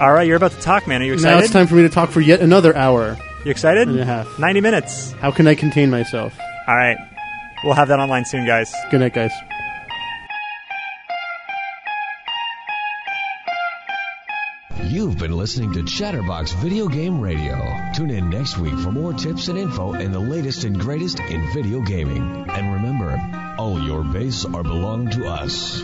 [0.00, 1.02] All right, you're about to talk, man.
[1.02, 1.36] Are you excited?
[1.36, 3.88] Now it's time for me to talk for yet another hour You excited?
[3.88, 4.38] and a half.
[4.38, 5.12] 90 minutes.
[5.12, 6.38] How can I contain myself?
[6.68, 6.96] All right.
[7.64, 8.72] We'll have that online soon, guys.
[8.90, 9.32] Good night, guys.
[15.48, 17.56] Listening to Chatterbox Video Game Radio.
[17.94, 21.50] Tune in next week for more tips and info and the latest and greatest in
[21.54, 22.44] video gaming.
[22.50, 23.18] And remember,
[23.56, 25.82] all your base are belong to us.